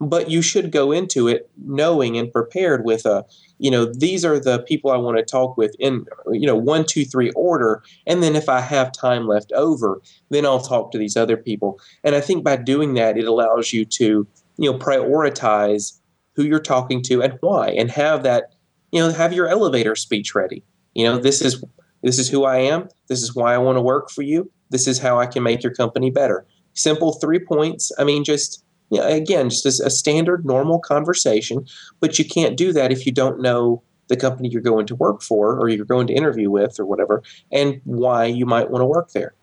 [0.00, 3.24] but you should go into it knowing and prepared with a
[3.58, 6.84] you know these are the people i want to talk with in you know one
[6.84, 10.00] two three order and then if i have time left over
[10.30, 11.80] then i'll talk to these other people.
[12.02, 15.98] And i think by doing that it allows you to you know prioritize
[16.34, 18.54] who you're talking to and why and have that
[18.90, 20.64] you know have your elevator speech ready.
[20.94, 21.62] You know this is
[22.02, 22.88] this is who i am.
[23.08, 25.62] This is why i want to work for you this is how i can make
[25.62, 29.90] your company better simple three points i mean just you know, again just as a
[29.90, 31.66] standard normal conversation
[32.00, 35.22] but you can't do that if you don't know the company you're going to work
[35.22, 38.86] for or you're going to interview with or whatever and why you might want to
[38.86, 39.34] work there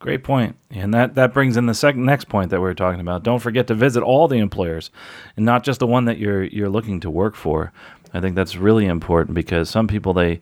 [0.00, 0.56] Great point.
[0.70, 3.22] And that, that brings in the second next point that we were talking about.
[3.22, 4.90] Don't forget to visit all the employers
[5.36, 7.70] and not just the one that you're you're looking to work for.
[8.14, 10.40] I think that's really important because some people they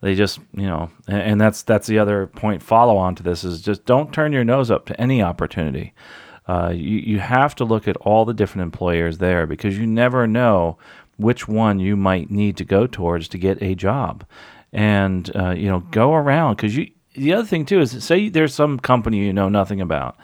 [0.00, 3.60] they just you know and, that's that's the other point follow on to this is
[3.60, 5.92] just don't turn your nose up to any opportunity.
[6.48, 10.26] Uh, you, you have to look at all the different employers there because you never
[10.26, 10.76] know
[11.16, 14.24] which one you might need to go towards to get a job.
[14.72, 18.54] And, uh, you know, go around because you, the other thing too is say there's
[18.54, 20.16] some company you know nothing about.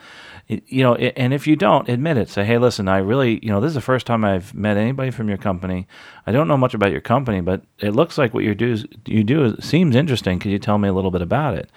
[0.47, 3.59] You know, and if you don't admit it, say, "Hey, listen, I really, you know,
[3.59, 5.87] this is the first time I've met anybody from your company.
[6.25, 9.25] I don't know much about your company, but it looks like what you do you
[9.25, 10.39] do seems interesting.
[10.39, 11.69] Could you tell me a little bit about it?"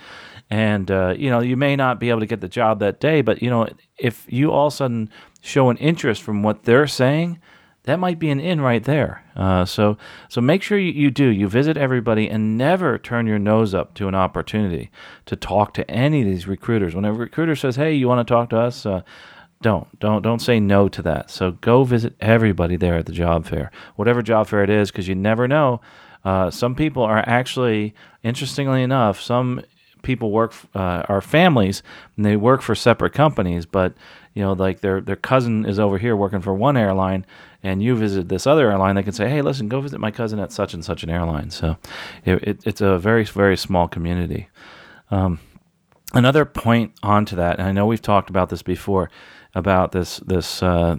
[0.51, 3.23] and uh, you know you may not be able to get the job that day
[3.23, 3.69] but you know
[3.99, 5.09] if you all of a sudden
[5.41, 7.39] show an interest from what they're saying
[7.85, 9.25] that might be an in right there.
[9.35, 9.97] Uh, so
[10.29, 11.27] so make sure you, you do.
[11.27, 14.91] You visit everybody and never turn your nose up to an opportunity
[15.27, 16.95] to talk to any of these recruiters.
[16.95, 18.85] When a recruiter says hey you want to talk to us?
[18.85, 19.03] Uh,
[19.63, 21.31] don't don't don't say no to that.
[21.31, 25.09] So go visit everybody there at the job fair whatever job fair it is because
[25.09, 25.81] you never know.
[26.23, 29.63] Uh, some people are actually interestingly enough some
[30.03, 31.83] people work uh, are families
[32.17, 33.95] and they work for separate companies but
[34.35, 37.27] you know like their their cousin is over here working for one airline
[37.63, 40.39] and you visit this other airline they can say hey listen go visit my cousin
[40.39, 41.77] at such and such an airline so
[42.25, 44.49] it, it, it's a very very small community
[46.15, 49.11] another point onto that, and I know we've talked about this before
[49.55, 50.97] about this this uh,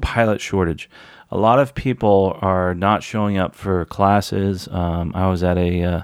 [0.00, 0.90] pilot shortage.
[1.30, 4.68] A lot of people are not showing up for classes.
[4.70, 6.02] Um, I was at a uh,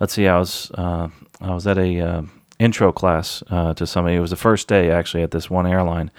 [0.00, 1.08] let's see, I was uh,
[1.40, 2.22] I was at a uh,
[2.62, 4.16] intro class uh, to somebody.
[4.16, 6.10] It was the first day actually at this one airline,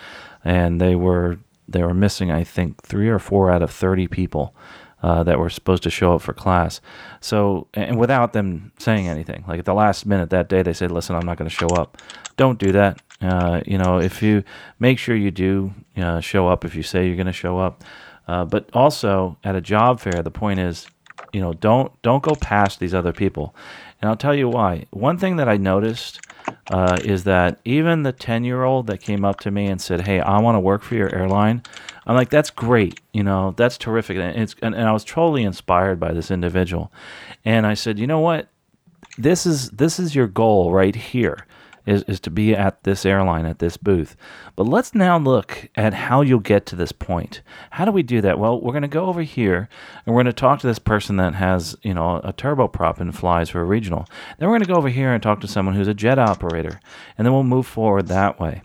[0.44, 1.38] and they were
[1.68, 4.54] they were missing I think three or four out of thirty people
[5.02, 6.82] uh, that were supposed to show up for class.
[7.22, 10.92] So, and without them saying anything, like at the last minute that day, they said,
[10.92, 11.98] "Listen, I'm not going to show up."
[12.36, 13.02] Don't do that.
[13.22, 14.44] Uh, you know, if you
[14.80, 17.84] make sure you do uh, show up, if you say you're going to show up,
[18.28, 20.88] uh, but also at a job fair, the point is,
[21.32, 23.56] you know, don't don't go past these other people.
[24.02, 24.86] And I'll tell you why.
[24.92, 26.20] One thing that I noticed
[26.72, 30.02] uh, is that even the 10 year old that came up to me and said,
[30.02, 31.64] Hey, I want to work for your airline,
[32.06, 33.00] I'm like, That's great.
[33.14, 34.18] You know, that's terrific.
[34.18, 36.92] And, it's, and, and I was totally inspired by this individual.
[37.46, 38.48] And I said, You know what?
[39.18, 41.46] This is this is your goal right here
[41.86, 44.16] is, is to be at this airline at this booth.
[44.56, 47.42] But let's now look at how you'll get to this point.
[47.72, 48.40] How do we do that?
[48.40, 49.68] Well, we're going to go over here
[50.06, 53.16] and we're going to talk to this person that has, you know, a turboprop and
[53.16, 54.06] flies for a regional.
[54.38, 56.80] Then we're going to go over here and talk to someone who's a jet operator.
[57.18, 58.62] And then we'll move forward that way.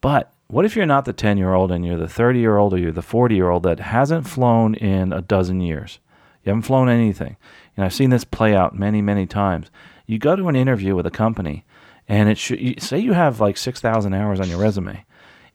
[0.00, 2.72] But what if you're not the 10 year old and you're the 30 year old
[2.72, 5.98] or you're the 40 year old that hasn't flown in a dozen years?
[6.44, 7.36] You haven't flown anything.
[7.76, 9.70] And I've seen this play out many, many times.
[10.06, 11.64] You go to an interview with a company
[12.08, 15.04] and it should say you have like 6,000 hours on your resume.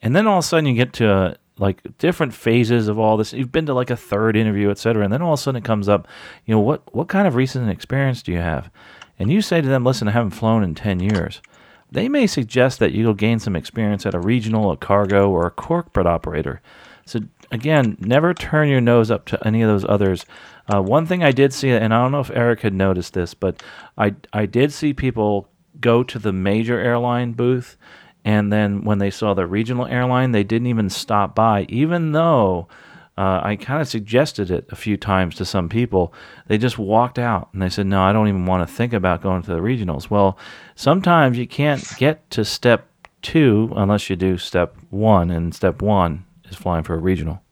[0.02, 3.34] And then all of a sudden you get to like different phases of all this.
[3.34, 5.58] You've been to like a third interview, et cetera, and then all of a sudden
[5.58, 6.08] it comes up,
[6.46, 8.70] you know, what what kind of recent experience do you have?
[9.20, 11.42] And you say to them, listen, I haven't flown in ten years.
[11.92, 15.52] They may suggest that you'll gain some experience at a regional, a cargo, or a
[15.52, 16.60] corporate operator.
[17.06, 17.20] So
[17.52, 20.26] again, never turn your nose up to any of those others.
[20.74, 23.34] Uh, one thing I did see, and I don't know if Eric had noticed this,
[23.34, 23.62] but
[23.98, 25.48] I I did see people
[25.84, 27.78] go to the major airline booth,
[28.26, 32.68] and then when they saw the regional airline, they didn't even stop by, even though.
[33.16, 36.16] Uh, I kind of suggested it a few times to some people.
[36.48, 39.22] They just walked out and they said, No, I don't even want to think about
[39.22, 40.10] going to the regionals.
[40.10, 40.36] Well,
[40.74, 42.90] sometimes you can't get to step
[43.22, 47.44] two unless you do step one, and step one is flying for a regional.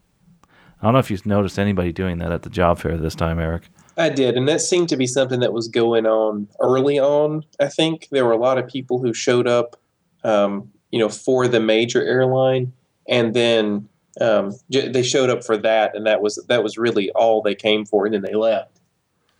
[0.81, 3.39] I don't know if you've noticed anybody doing that at the job fair this time,
[3.39, 3.69] Eric.
[3.97, 7.43] I did, and that seemed to be something that was going on early on.
[7.59, 9.75] I think there were a lot of people who showed up,
[10.23, 12.73] um, you know, for the major airline,
[13.07, 13.89] and then
[14.19, 17.55] um, j- they showed up for that, and that was that was really all they
[17.55, 18.79] came for, and then they left.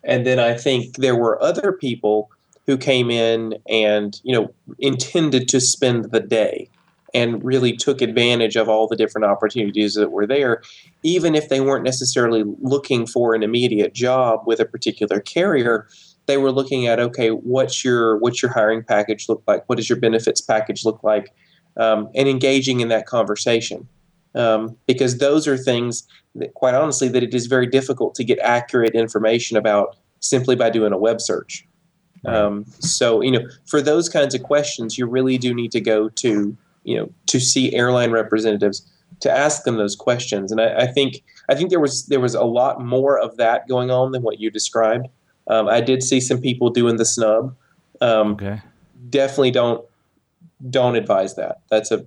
[0.03, 2.29] And then I think there were other people
[2.65, 6.69] who came in and you know intended to spend the day
[7.13, 10.61] and really took advantage of all the different opportunities that were there,
[11.03, 15.87] even if they weren't necessarily looking for an immediate job with a particular carrier.
[16.27, 19.67] They were looking at okay, what's your what's your hiring package look like?
[19.67, 21.33] What does your benefits package look like?
[21.77, 23.87] Um, and engaging in that conversation,
[24.35, 26.05] um, because those are things
[26.35, 30.69] that, quite honestly, that it is very difficult to get accurate information about simply by
[30.69, 31.65] doing a web search.
[32.25, 36.09] Um, so you know, for those kinds of questions, you really do need to go
[36.09, 38.85] to you know to see airline representatives
[39.21, 40.51] to ask them those questions.
[40.51, 43.67] And I, I, think I think there was there was a lot more of that
[43.67, 45.07] going on than what you described.
[45.47, 47.55] Um, I did see some people doing the snub.
[48.01, 48.61] Um, okay.
[49.09, 49.85] Definitely don't
[50.69, 51.61] don't advise that.
[51.69, 52.05] That's a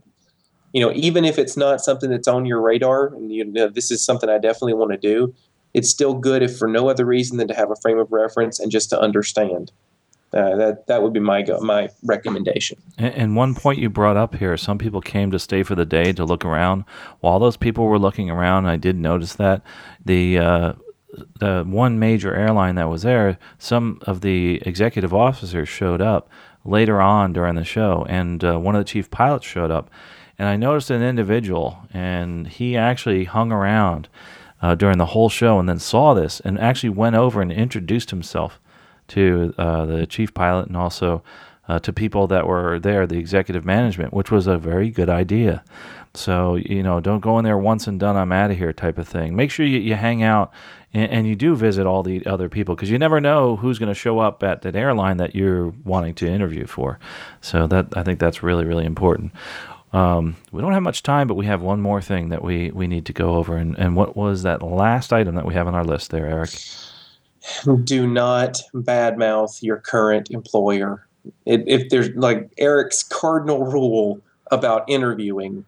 [0.73, 3.91] you know even if it's not something that's on your radar and you know this
[3.91, 5.35] is something I definitely want to do.
[5.73, 8.61] It's still good if for no other reason than to have a frame of reference
[8.61, 9.73] and just to understand.
[10.35, 12.77] Uh, that that would be my go, my recommendation.
[12.99, 15.87] And, and, one point you brought up here, some people came to stay for the
[15.87, 16.85] day to look around.
[17.21, 19.63] While those people were looking around, I did notice that
[20.05, 20.73] the uh,
[21.39, 26.29] the one major airline that was there, some of the executive officers showed up
[26.65, 29.89] later on during the show, and uh, one of the chief pilots showed up,
[30.37, 34.09] and I noticed an individual, and he actually hung around.
[34.63, 38.09] Uh, during the whole show, and then saw this, and actually went over and introduced
[38.09, 38.59] himself
[39.09, 41.23] to uh, the chief pilot and also
[41.69, 45.65] uh, to people that were there, the executive management, which was a very good idea.
[46.15, 48.99] So, you know, don't go in there once and done, I'm out of here type
[48.99, 49.35] of thing.
[49.35, 50.53] Make sure you, you hang out
[50.93, 53.89] and, and you do visit all the other people because you never know who's going
[53.89, 56.99] to show up at that airline that you're wanting to interview for.
[57.41, 59.33] So, that I think that's really, really important.
[59.93, 62.89] Um, we don't have much time, but we have one more thing that we, we
[62.89, 63.57] need to go over.
[63.57, 66.51] And, and what was that last item that we have on our list there, Eric?
[67.85, 71.07] Do not badmouth your current employer.
[71.47, 74.21] It, if there's like Eric's cardinal rule
[74.51, 75.65] about interviewing,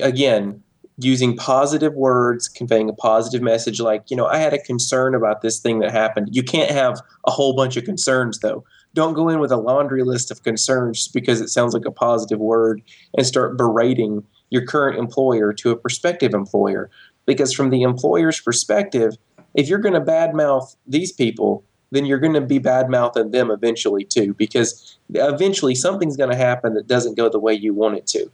[0.00, 0.62] again,
[0.98, 5.40] using positive words, conveying a positive message, like, you know, I had a concern about
[5.40, 6.28] this thing that happened.
[6.32, 8.64] You can't have a whole bunch of concerns, though.
[8.92, 12.40] Don't go in with a laundry list of concerns because it sounds like a positive
[12.40, 12.82] word
[13.16, 16.90] and start berating your current employer to a prospective employer.
[17.24, 19.16] Because from the employer's perspective,
[19.54, 24.04] if you're going to badmouth these people, then you're going to be badmouthing them eventually
[24.04, 28.06] too, because eventually something's going to happen that doesn't go the way you want it
[28.08, 28.30] to.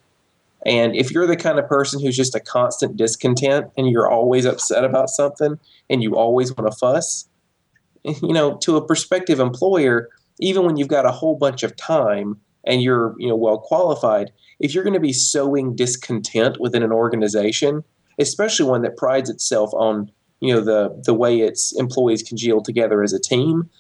[0.66, 4.44] And if you're the kind of person who's just a constant discontent and you're always
[4.44, 5.58] upset about something
[5.88, 7.28] and you always want to fuss,
[8.04, 10.08] you know, to a prospective employer,
[10.40, 14.32] even when you've got a whole bunch of time and you're, you know, well qualified,
[14.58, 17.84] if you're going to be sowing discontent within an organization,
[18.18, 20.10] especially one that prides itself on
[20.40, 23.70] you know the the way its employees congeal together as a team,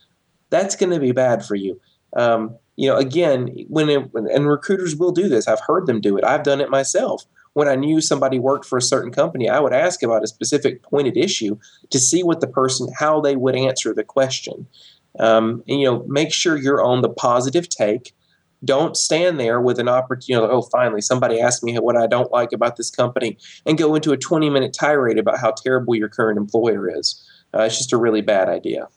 [0.50, 1.80] that's going to be bad for you.
[2.16, 5.48] Um, you know, again, when it, and recruiters will do this.
[5.48, 6.24] I've heard them do it.
[6.24, 7.24] I've done it myself.
[7.54, 10.82] When I knew somebody worked for a certain company, I would ask about a specific
[10.82, 11.58] pointed issue
[11.90, 14.66] to see what the person how they would answer the question.
[15.18, 18.12] Um, and, you know, make sure you're on the positive take
[18.66, 22.06] don't stand there with an opportunity, you know, oh, finally, somebody asked me what I
[22.06, 25.94] don't like about this company and go into a 20 minute tirade about how terrible
[25.94, 27.22] your current employer is.
[27.54, 28.88] Uh, it's just a really bad idea.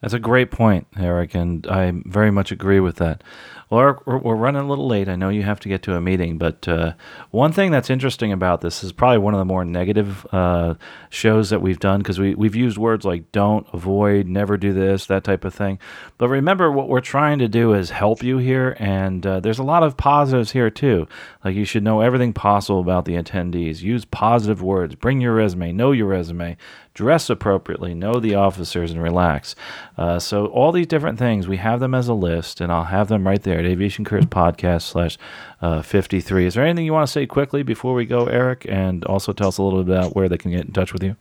[0.00, 3.24] That's a great point, Eric, and I very much agree with that.
[3.68, 5.08] Well, we're, we're running a little late.
[5.08, 6.92] I know you have to get to a meeting, but uh,
[7.32, 10.74] one thing that's interesting about this is probably one of the more negative uh,
[11.10, 15.04] shows that we've done because we, we've used words like don't, avoid, never do this,
[15.06, 15.78] that type of thing.
[16.16, 19.64] But remember, what we're trying to do is help you here, and uh, there's a
[19.64, 21.06] lot of positives here too.
[21.44, 25.72] Like you should know everything possible about the attendees, use positive words, bring your resume,
[25.72, 26.56] know your resume,
[26.98, 29.54] dress appropriately, know the officers, and relax.
[29.96, 33.06] Uh, so all these different things, we have them as a list, and I'll have
[33.06, 35.16] them right there at Aviation Careers Podcast slash
[35.62, 36.46] uh, 53.
[36.46, 38.66] Is there anything you want to say quickly before we go, Eric?
[38.68, 41.04] And also tell us a little bit about where they can get in touch with
[41.04, 41.14] you.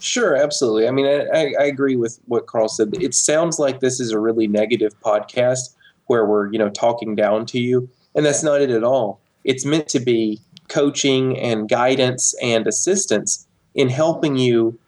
[0.00, 0.86] Sure, absolutely.
[0.86, 2.90] I mean, I, I agree with what Carl said.
[3.00, 5.74] It sounds like this is a really negative podcast
[6.08, 9.18] where we're, you know, talking down to you, and that's not it at all.
[9.44, 14.78] It's meant to be coaching and guidance and assistance in helping you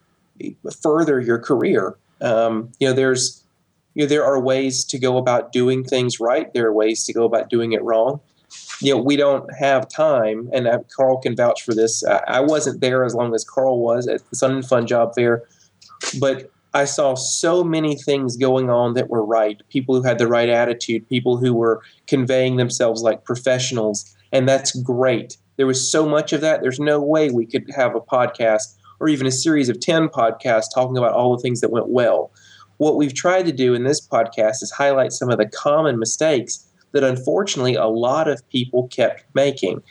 [0.82, 1.96] further your career.
[2.20, 3.42] Um, you know, there's
[3.94, 6.52] you know there are ways to go about doing things right.
[6.52, 8.20] There are ways to go about doing it wrong.
[8.80, 12.04] You know, we don't have time, and uh, Carl can vouch for this.
[12.04, 15.14] I, I wasn't there as long as Carl was at the Sun and Fun Job
[15.14, 15.44] Fair,
[16.20, 19.60] but I saw so many things going on that were right.
[19.68, 24.74] People who had the right attitude, people who were conveying themselves like professionals, and that's
[24.82, 25.36] great.
[25.56, 26.62] There was so much of that.
[26.62, 28.74] There's no way we could have a podcast
[29.04, 32.32] or even a series of 10 podcasts talking about all the things that went well.
[32.78, 36.66] What we've tried to do in this podcast is highlight some of the common mistakes
[36.92, 39.82] that unfortunately a lot of people kept making.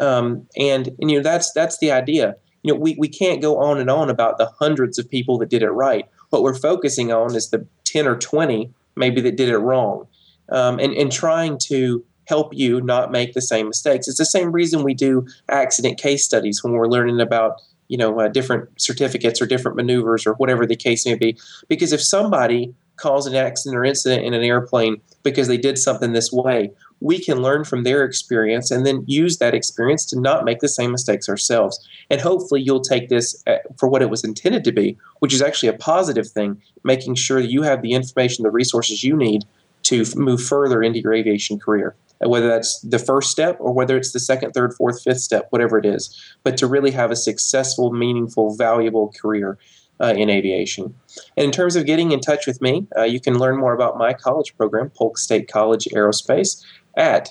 [0.00, 2.34] Um, and, and, you know, that's, that's the idea.
[2.64, 5.48] You know, we, we can't go on and on about the hundreds of people that
[5.48, 6.04] did it right.
[6.30, 10.08] What we're focusing on is the 10 or 20 maybe that did it wrong
[10.48, 14.08] um, and, and trying to help you not make the same mistakes.
[14.08, 18.20] It's the same reason we do accident case studies when we're learning about you know
[18.20, 21.38] uh, different certificates or different maneuvers or whatever the case may be.
[21.68, 26.12] Because if somebody caused an accident or incident in an airplane because they did something
[26.12, 26.70] this way
[27.00, 30.68] we can learn from their experience and then use that experience to not make the
[30.68, 31.86] same mistakes ourselves.
[32.08, 35.42] And hopefully you'll take this uh, for what it was intended to be which is
[35.42, 39.44] actually a positive thing making sure that you have the information the resources you need
[39.82, 44.12] to move further into your aviation career whether that's the first step or whether it's
[44.12, 47.92] the second, third, fourth, fifth step, whatever it is, but to really have a successful,
[47.92, 49.58] meaningful, valuable career
[50.00, 50.94] uh, in aviation.
[51.36, 53.98] And in terms of getting in touch with me, uh, you can learn more about
[53.98, 56.64] my college program, Polk State College Aerospace,
[56.96, 57.30] at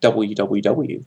[0.00, 1.06] www.polk.edu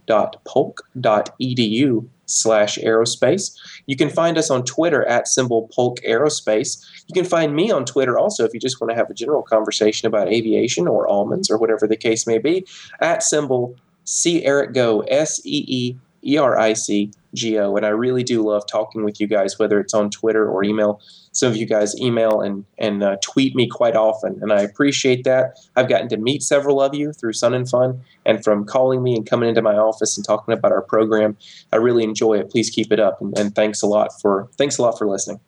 [2.26, 3.56] slash aerospace.
[3.86, 6.84] You can find us on Twitter at symbol Polk Aerospace.
[7.08, 9.44] You can find me on Twitter also if you just want to have a general
[9.44, 12.66] conversation about aviation or almonds or whatever the case may be
[13.02, 17.76] at symbol See Eric Go, S E E E R I C G O.
[17.76, 21.02] And I really do love talking with you guys, whether it's on Twitter or email.
[21.32, 25.26] Some of you guys email and, and uh, tweet me quite often, and I appreciate
[25.26, 25.60] that.
[25.76, 29.16] I've gotten to meet several of you through Sun and Fun and from calling me
[29.16, 31.36] and coming into my office and talking about our program.
[31.74, 32.50] I really enjoy it.
[32.50, 35.42] Please keep it up, and, and thanks a lot for thanks a lot for listening.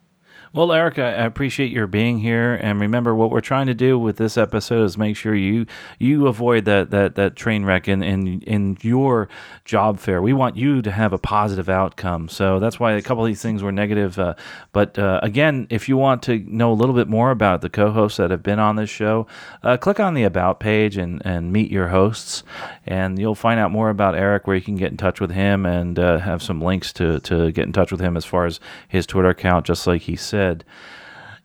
[0.58, 4.18] Well, Eric, I appreciate your being here, and remember what we're trying to do with
[4.18, 5.68] this episode is make sure you
[6.00, 9.30] you avoid that that that train wreck in in, in your
[9.66, 10.20] job fair.
[10.20, 13.40] We want you to have a positive outcome, so that's why a couple of these
[13.40, 14.18] things were negative.
[14.18, 14.34] Uh,
[14.72, 18.18] but uh, again, if you want to know a little bit more about the co-hosts
[18.18, 19.28] that have been on this show,
[19.62, 22.42] uh, click on the about page and and meet your hosts,
[22.88, 25.68] and you'll find out more about Eric, where you can get in touch with him
[25.68, 28.60] and uh, have some links to to get in touch with him as far as
[28.88, 30.64] his Twitter account, just like he said said,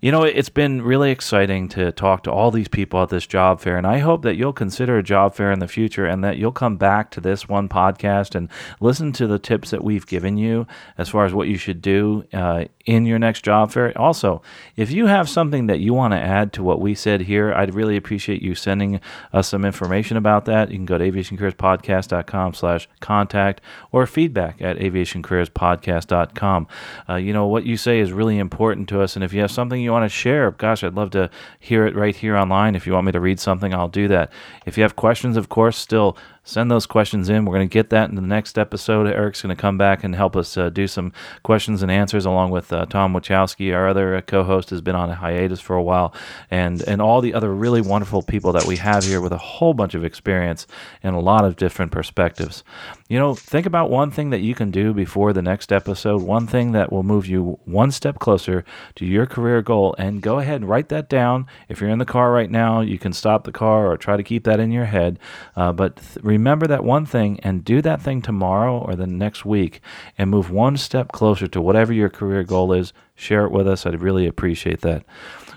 [0.03, 3.61] you know, it's been really exciting to talk to all these people at this job
[3.61, 6.39] fair, and I hope that you'll consider a job fair in the future and that
[6.39, 8.49] you'll come back to this one podcast and
[8.81, 10.67] listen to the tips that we've given you
[10.99, 13.97] as far as what you should do uh, in your next job fair.
[13.97, 14.43] Also,
[14.75, 17.73] if you have something that you want to add to what we said here, I'd
[17.73, 19.01] really appreciate you sending
[19.33, 20.73] us some information about that.
[20.73, 23.61] You can go to aviationcareerspodcast.com slash contact
[23.93, 26.67] or feedback at aviationcareerspodcast.com.
[27.09, 29.53] Uh, you know, what you say is really important to us, and if you have
[29.53, 31.29] something you you want to share, gosh, I'd love to
[31.61, 32.75] hear it right here online.
[32.75, 34.33] If you want me to read something, I'll do that.
[34.65, 37.45] If you have questions, of course, still send those questions in.
[37.45, 39.07] We're going to get that in the next episode.
[39.07, 41.13] Eric's going to come back and help us uh, do some
[41.43, 43.75] questions and answers along with uh, Tom Wachowski.
[43.75, 46.15] Our other uh, co-host has been on a hiatus for a while,
[46.51, 49.75] and and all the other really wonderful people that we have here with a whole
[49.75, 50.67] bunch of experience
[51.03, 52.65] and a lot of different perspectives.
[53.09, 56.23] You know, think about one thing that you can do before the next episode.
[56.23, 58.65] One thing that will move you one step closer
[58.97, 61.47] to your career goal, and go ahead and write that down.
[61.69, 64.23] If you're in the car right now, you can stop the car or try to
[64.23, 65.19] keep that in your head.
[65.55, 69.45] Uh, but th- remember that one thing and do that thing tomorrow or the next
[69.45, 69.81] week
[70.19, 72.93] and move one step closer to whatever your career goal is.
[73.15, 73.87] Share it with us.
[73.87, 75.05] I'd really appreciate that.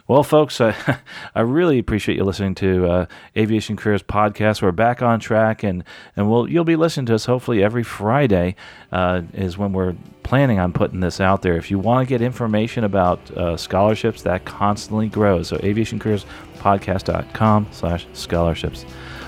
[0.07, 0.99] Well, folks, I,
[1.36, 3.05] I really appreciate you listening to uh,
[3.36, 4.62] Aviation Careers podcast.
[4.62, 5.83] We're back on track, and
[6.16, 8.55] and we'll you'll be listening to us hopefully every Friday
[8.91, 11.58] uh, is when we're planning on putting this out there.
[11.58, 15.47] If you want to get information about uh, scholarships, that constantly grows.
[15.47, 18.86] So aviationcareerspodcast.com slash scholarships.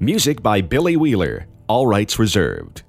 [0.00, 2.82] Music by Billy Wheeler, all rights reserved.